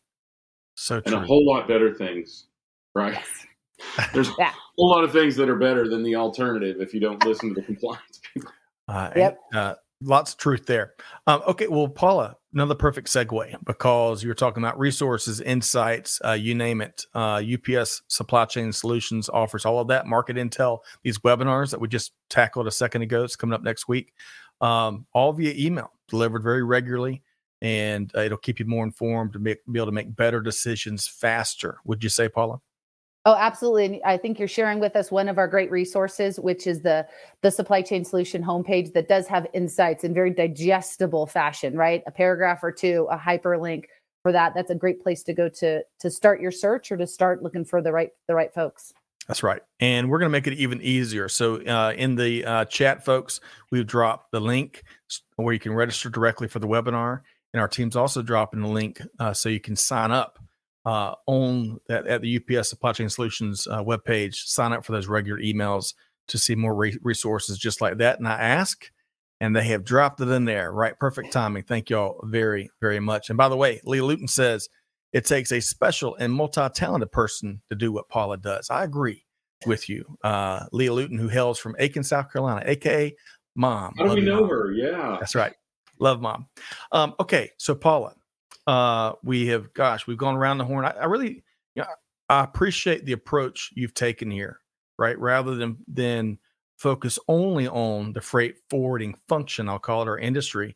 [0.76, 1.16] So true.
[1.16, 2.48] and a whole lot better things,
[2.94, 3.18] right?
[4.14, 4.50] There's yeah.
[4.50, 7.50] a whole lot of things that are better than the alternative if you don't listen
[7.50, 8.52] to the compliance people.
[8.88, 9.40] Uh, yep.
[9.52, 10.94] And, uh, lots of truth there.
[11.28, 16.56] Um, okay, well, Paula, another perfect segue because you're talking about resources, insights, uh, you
[16.56, 17.06] name it.
[17.14, 21.88] Uh, UPS Supply Chain Solutions offers all of that, market intel, these webinars that we
[21.88, 23.24] just tackled a second ago.
[23.24, 24.14] It's coming up next week,
[24.62, 27.24] um, all via email, delivered very regularly.
[27.62, 31.08] And uh, it'll keep you more informed to make, be able to make better decisions
[31.08, 31.78] faster.
[31.86, 32.60] Would you say, Paula?
[33.26, 33.86] Oh, absolutely.
[33.86, 37.08] And I think you're sharing with us one of our great resources, which is the
[37.42, 42.04] the supply chain solution homepage that does have insights in very digestible fashion, right?
[42.06, 43.86] A paragraph or two, a hyperlink
[44.24, 44.54] for that.
[44.54, 47.64] That's a great place to go to to start your search or to start looking
[47.64, 48.94] for the right the right folks.
[49.28, 49.62] That's right.
[49.80, 51.30] And we're going to make it even easier.
[51.30, 53.40] So, uh, in the uh, chat, folks,
[53.72, 54.84] we've dropped the link
[55.38, 57.22] where you can register directly for the webinar.
[57.54, 60.40] And our team's also dropping the link uh, so you can sign up
[60.86, 64.36] uh, on at, at, the UPS Supply Chain Solutions uh, webpage.
[64.36, 65.94] Sign up for those regular emails
[66.28, 68.20] to see more re- resources just like that.
[68.20, 68.90] And I ask,
[69.40, 70.72] and they have dropped it in there.
[70.72, 71.64] Right, perfect timing.
[71.64, 73.30] Thank y'all very, very much.
[73.30, 74.70] And by the way, Lee Luton says
[75.12, 78.70] it takes a special and multi-talented person to do what Paula does.
[78.70, 79.26] I agree
[79.66, 83.14] with you, uh, Leah Luton, who hails from Aiken, South Carolina, aka
[83.56, 83.94] Mom.
[83.98, 84.50] How do we know mom.
[84.50, 84.72] her?
[84.72, 85.54] Yeah, that's right.
[86.00, 86.48] Love Mom.
[86.92, 88.14] Um, okay, so Paula,
[88.68, 90.86] uh, we have, gosh, we've gone around the horn.
[90.86, 91.44] I, I really,
[91.76, 91.88] you know,
[92.30, 94.60] I appreciate the approach you've taken here,
[94.98, 95.18] right?
[95.20, 96.40] Rather than than
[96.78, 100.76] focus only on the freight forwarding function, I'll call it, our industry,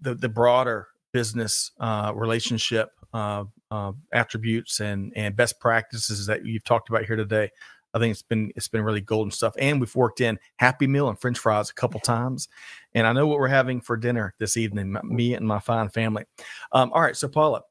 [0.00, 6.64] the the broader business uh, relationship uh, uh, attributes and and best practices that you've
[6.64, 7.50] talked about here today.
[7.96, 9.54] I think it's been it's been really golden stuff.
[9.58, 12.46] And we've worked in Happy Meal and French fries a couple times.
[12.94, 16.24] And I know what we're having for dinner this evening, me and my fine family.
[16.72, 17.62] Um, all right, so Paula,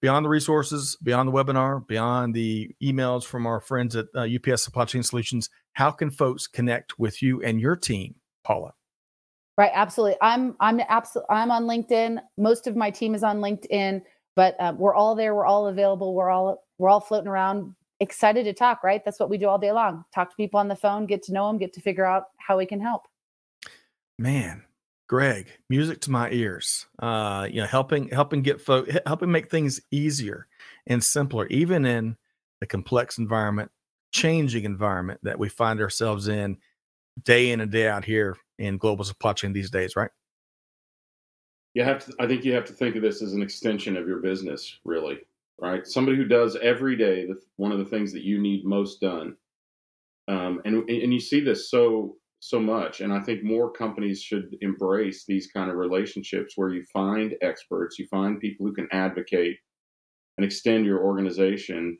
[0.00, 4.64] beyond the resources, beyond the webinar, beyond the emails from our friends at uh, UPS
[4.64, 8.74] Supply Chain Solutions, how can folks connect with you and your team, Paula?
[9.56, 10.16] Right, absolutely.
[10.20, 12.18] I'm I'm absolutely I'm on LinkedIn.
[12.36, 14.02] Most of my team is on LinkedIn,
[14.34, 15.32] but uh, we're all there.
[15.32, 16.14] We're all available.
[16.14, 19.04] We're all we're all floating around excited to talk, right?
[19.04, 20.04] That's what we do all day long.
[20.14, 22.56] Talk to people on the phone, get to know them, get to figure out how
[22.56, 23.02] we can help.
[24.18, 24.64] Man,
[25.08, 26.86] Greg, music to my ears.
[26.98, 30.46] Uh, you know, helping helping get folk helping make things easier
[30.86, 32.16] and simpler, even in
[32.60, 33.70] the complex environment,
[34.12, 36.56] changing environment that we find ourselves in
[37.22, 40.10] day in and day out here in global supply chain these days, right?
[41.74, 44.06] You have to I think you have to think of this as an extension of
[44.06, 45.18] your business, really
[45.60, 45.86] right?
[45.86, 49.36] Somebody who does every day the, one of the things that you need most done.
[50.28, 54.56] Um, and and you see this so so much, and I think more companies should
[54.62, 59.58] embrace these kind of relationships where you find experts, you find people who can advocate
[60.38, 61.98] and extend your organization,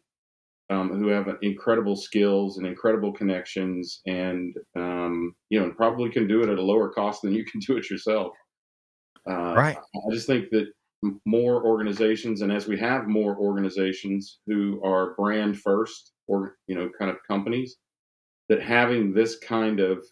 [0.70, 6.26] um, who have incredible skills and incredible connections, and um, you know, and probably can
[6.26, 8.32] do it at a lower cost than you can do it yourself.
[9.28, 9.76] Uh, right.
[9.76, 10.68] I just think that
[11.24, 16.90] more organizations and as we have more organizations who are brand first or you know
[16.98, 17.76] kind of companies
[18.48, 20.04] that having this kind of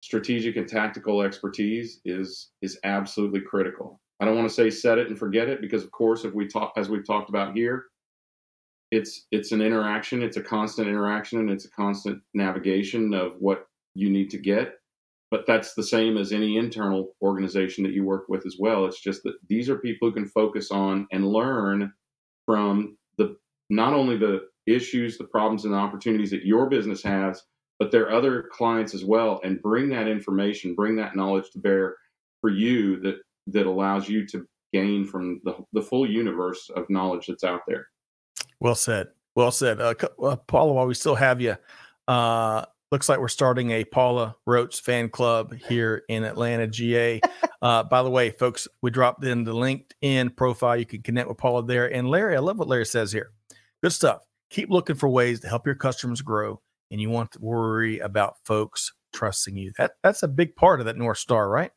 [0.00, 4.00] strategic and tactical expertise is is absolutely critical.
[4.20, 6.46] I don't want to say set it and forget it because of course if we
[6.46, 7.86] talk as we've talked about here
[8.90, 13.66] it's it's an interaction it's a constant interaction and it's a constant navigation of what
[13.94, 14.74] you need to get
[15.30, 18.86] but that's the same as any internal organization that you work with as well.
[18.86, 21.92] It's just that these are people who can focus on and learn
[22.46, 23.36] from the
[23.68, 27.42] not only the issues, the problems, and the opportunities that your business has,
[27.78, 31.96] but their other clients as well, and bring that information, bring that knowledge to bear
[32.40, 37.26] for you that that allows you to gain from the, the full universe of knowledge
[37.26, 37.86] that's out there.
[38.60, 39.08] Well said.
[39.34, 39.80] Well said.
[39.80, 41.56] Uh, uh, Paula, while we still have you,
[42.06, 47.20] uh, looks like we're starting a Paula Roach fan club here in Atlanta, GA.
[47.62, 50.78] Uh, by the way, folks, we dropped in the LinkedIn profile.
[50.78, 51.92] You can connect with Paula there.
[51.92, 53.32] And Larry, I love what Larry says here.
[53.82, 54.22] Good stuff.
[54.48, 58.36] Keep looking for ways to help your customers grow, and you want to worry about
[58.46, 59.72] folks trusting you.
[59.76, 61.70] That that's a big part of that North Star, right?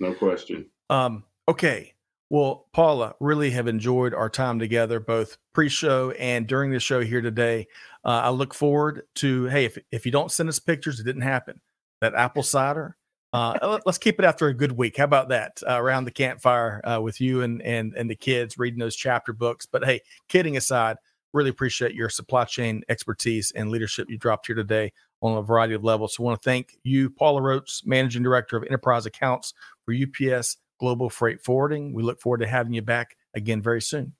[0.00, 0.66] No question.
[0.90, 1.94] Um, okay.
[2.28, 7.20] Well, Paula, really have enjoyed our time together, both pre-show and during the show here
[7.20, 7.68] today.
[8.04, 11.22] Uh, I look forward to hey, if if you don't send us pictures, it didn't
[11.22, 11.60] happen.
[12.00, 12.96] That apple cider.
[13.32, 14.98] Uh, let's keep it after a good week.
[14.98, 15.62] How about that?
[15.66, 19.32] Uh, around the campfire uh, with you and and and the kids reading those chapter
[19.32, 19.66] books.
[19.66, 20.96] But hey, kidding aside,
[21.32, 24.92] really appreciate your supply chain expertise and leadership you dropped here today
[25.22, 26.16] on a variety of levels.
[26.16, 30.58] So I want to thank you, Paula Roach, Managing Director of Enterprise Accounts for UPS
[30.78, 31.94] Global Freight Forwarding.
[31.94, 34.12] We look forward to having you back again very soon.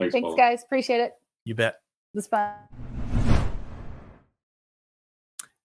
[0.00, 0.62] Thanks, Thanks guys.
[0.64, 1.12] Appreciate it.
[1.44, 1.74] You bet.
[2.12, 2.93] It was fun.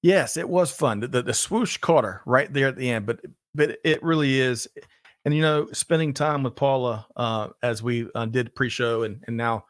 [0.02, 1.02] Yes, it was fun.
[1.02, 3.20] The, the, the swoosh caught her right there at the end, but
[3.54, 4.68] but it really is.
[5.26, 9.36] And you know, spending time with Paula uh, as we uh, did pre-show and and
[9.36, 9.66] now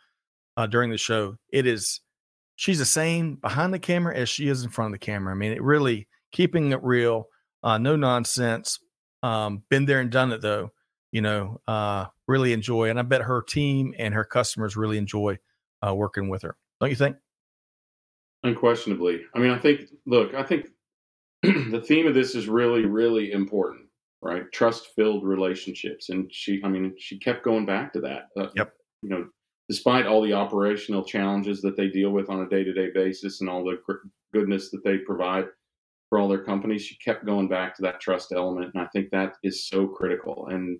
[0.57, 2.01] uh, during the show, it is
[2.55, 5.33] she's the same behind the camera as she is in front of the camera.
[5.33, 7.27] I mean, it really keeping it real,
[7.63, 8.79] uh, no nonsense.
[9.23, 10.71] Um, been there and done it though.
[11.11, 15.39] You know, uh, really enjoy, and I bet her team and her customers really enjoy
[15.85, 16.55] uh, working with her.
[16.79, 17.15] Don't you think?
[18.43, 19.21] Unquestionably.
[19.35, 20.67] I mean, I think, look, I think
[21.43, 23.87] the theme of this is really, really important,
[24.21, 24.43] right?
[24.53, 26.09] Trust filled relationships.
[26.09, 28.27] And she, I mean, she kept going back to that.
[28.37, 28.73] Uh, Yep.
[29.01, 29.27] You know,
[29.69, 33.39] despite all the operational challenges that they deal with on a day to day basis
[33.39, 33.77] and all the
[34.33, 35.45] goodness that they provide
[36.09, 38.71] for all their companies, she kept going back to that trust element.
[38.73, 40.47] And I think that is so critical.
[40.47, 40.79] And,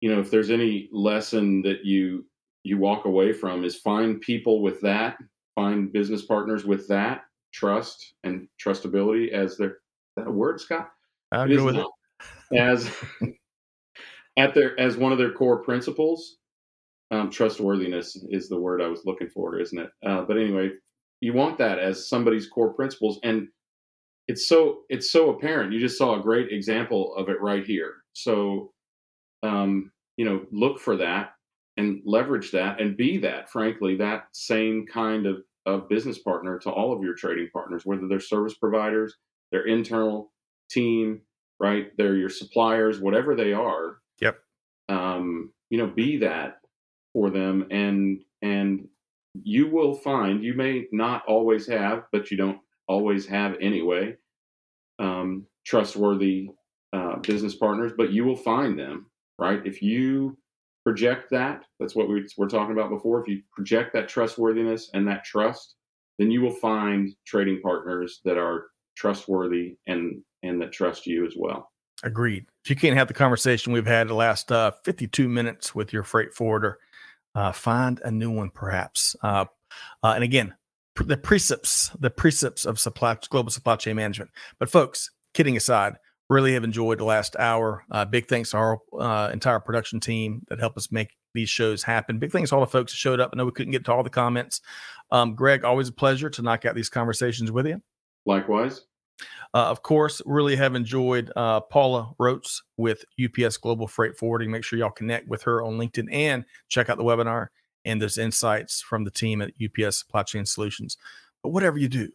[0.00, 2.24] you know, if there's any lesson that you,
[2.62, 5.16] you walk away from is find people with that
[5.56, 9.78] find business partners with that trust and trustability as their
[10.16, 10.90] that a word, Scott?
[11.32, 11.86] I'll go with it.
[12.56, 12.88] As
[14.38, 16.36] at their as one of their core principles.
[17.12, 19.90] Um, trustworthiness is the word I was looking for, isn't it?
[20.04, 20.70] Uh, but anyway,
[21.20, 23.46] you want that as somebody's core principles, and
[24.26, 25.72] it's so it's so apparent.
[25.72, 27.94] You just saw a great example of it right here.
[28.12, 28.72] So,
[29.44, 31.35] um, you know, look for that
[31.76, 36.70] and leverage that and be that frankly that same kind of, of business partner to
[36.70, 39.14] all of your trading partners whether they're service providers
[39.52, 40.32] their internal
[40.70, 41.20] team
[41.58, 41.96] right?
[41.96, 43.98] They're your suppliers whatever they are.
[44.20, 44.38] Yep.
[44.88, 46.60] um, you know be that
[47.12, 48.88] for them and and
[49.34, 54.16] you will find you may not always have but you don't always have anyway
[54.98, 56.48] um, trustworthy
[56.92, 59.06] uh, business partners but you will find them
[59.38, 59.60] right?
[59.64, 60.36] If you
[60.86, 65.06] project that that's what we were talking about before if you project that trustworthiness and
[65.08, 65.74] that trust
[66.18, 68.66] then you will find trading partners that are
[68.96, 71.70] trustworthy and and that trust you as well
[72.02, 72.44] Agreed.
[72.62, 76.02] If you can't have the conversation we've had the last uh, 52 minutes with your
[76.02, 76.78] freight forwarder,
[77.34, 79.16] uh, find a new one perhaps.
[79.22, 79.46] Uh,
[80.02, 80.54] uh, and again,
[80.96, 84.30] the precepts, the precepts of supply global supply chain management.
[84.58, 85.96] But folks, kidding aside,
[86.28, 87.84] really have enjoyed the last hour.
[87.90, 91.82] Uh, big thanks to our uh, entire production team that helped us make these shows
[91.82, 92.18] happen.
[92.18, 93.30] Big thanks to all the folks that showed up.
[93.32, 94.60] I know we couldn't get to all the comments.
[95.12, 97.80] Um, Greg, always a pleasure to knock out these conversations with you.
[98.24, 98.82] likewise
[99.54, 104.50] Uh, of course, really have enjoyed uh, Paula Roach with UPS Global Freight Forwarding.
[104.50, 107.48] Make sure y'all connect with her on LinkedIn and check out the webinar
[107.84, 110.96] and those insights from the team at UPS Supply Chain Solutions.
[111.42, 112.10] But whatever you do,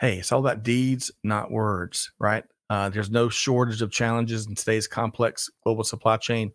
[0.00, 2.44] hey, it's all about deeds, not words, right?
[2.70, 6.52] Uh, there's no shortage of challenges in today's complex global supply chain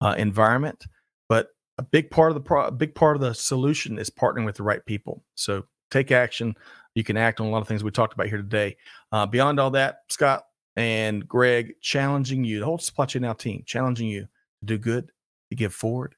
[0.00, 0.86] uh, environment,
[1.28, 1.48] but
[1.78, 4.62] a big part of the pro- big part of the solution is partnering with the
[4.62, 5.24] right people.
[5.34, 6.54] So take action.
[6.94, 8.76] You can act on a lot of things we talked about here today.
[9.12, 10.44] Uh, beyond all that, Scott
[10.76, 14.22] and Greg challenging you, the whole supply chain now team, challenging you
[14.60, 15.10] to do good,
[15.50, 16.14] to give forward,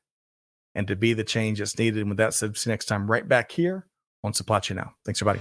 [0.75, 2.01] and to be the change that's needed.
[2.01, 3.87] And with that said, see you next time right back here
[4.23, 4.95] on Supply Chain Now.
[5.05, 5.41] Thanks, everybody.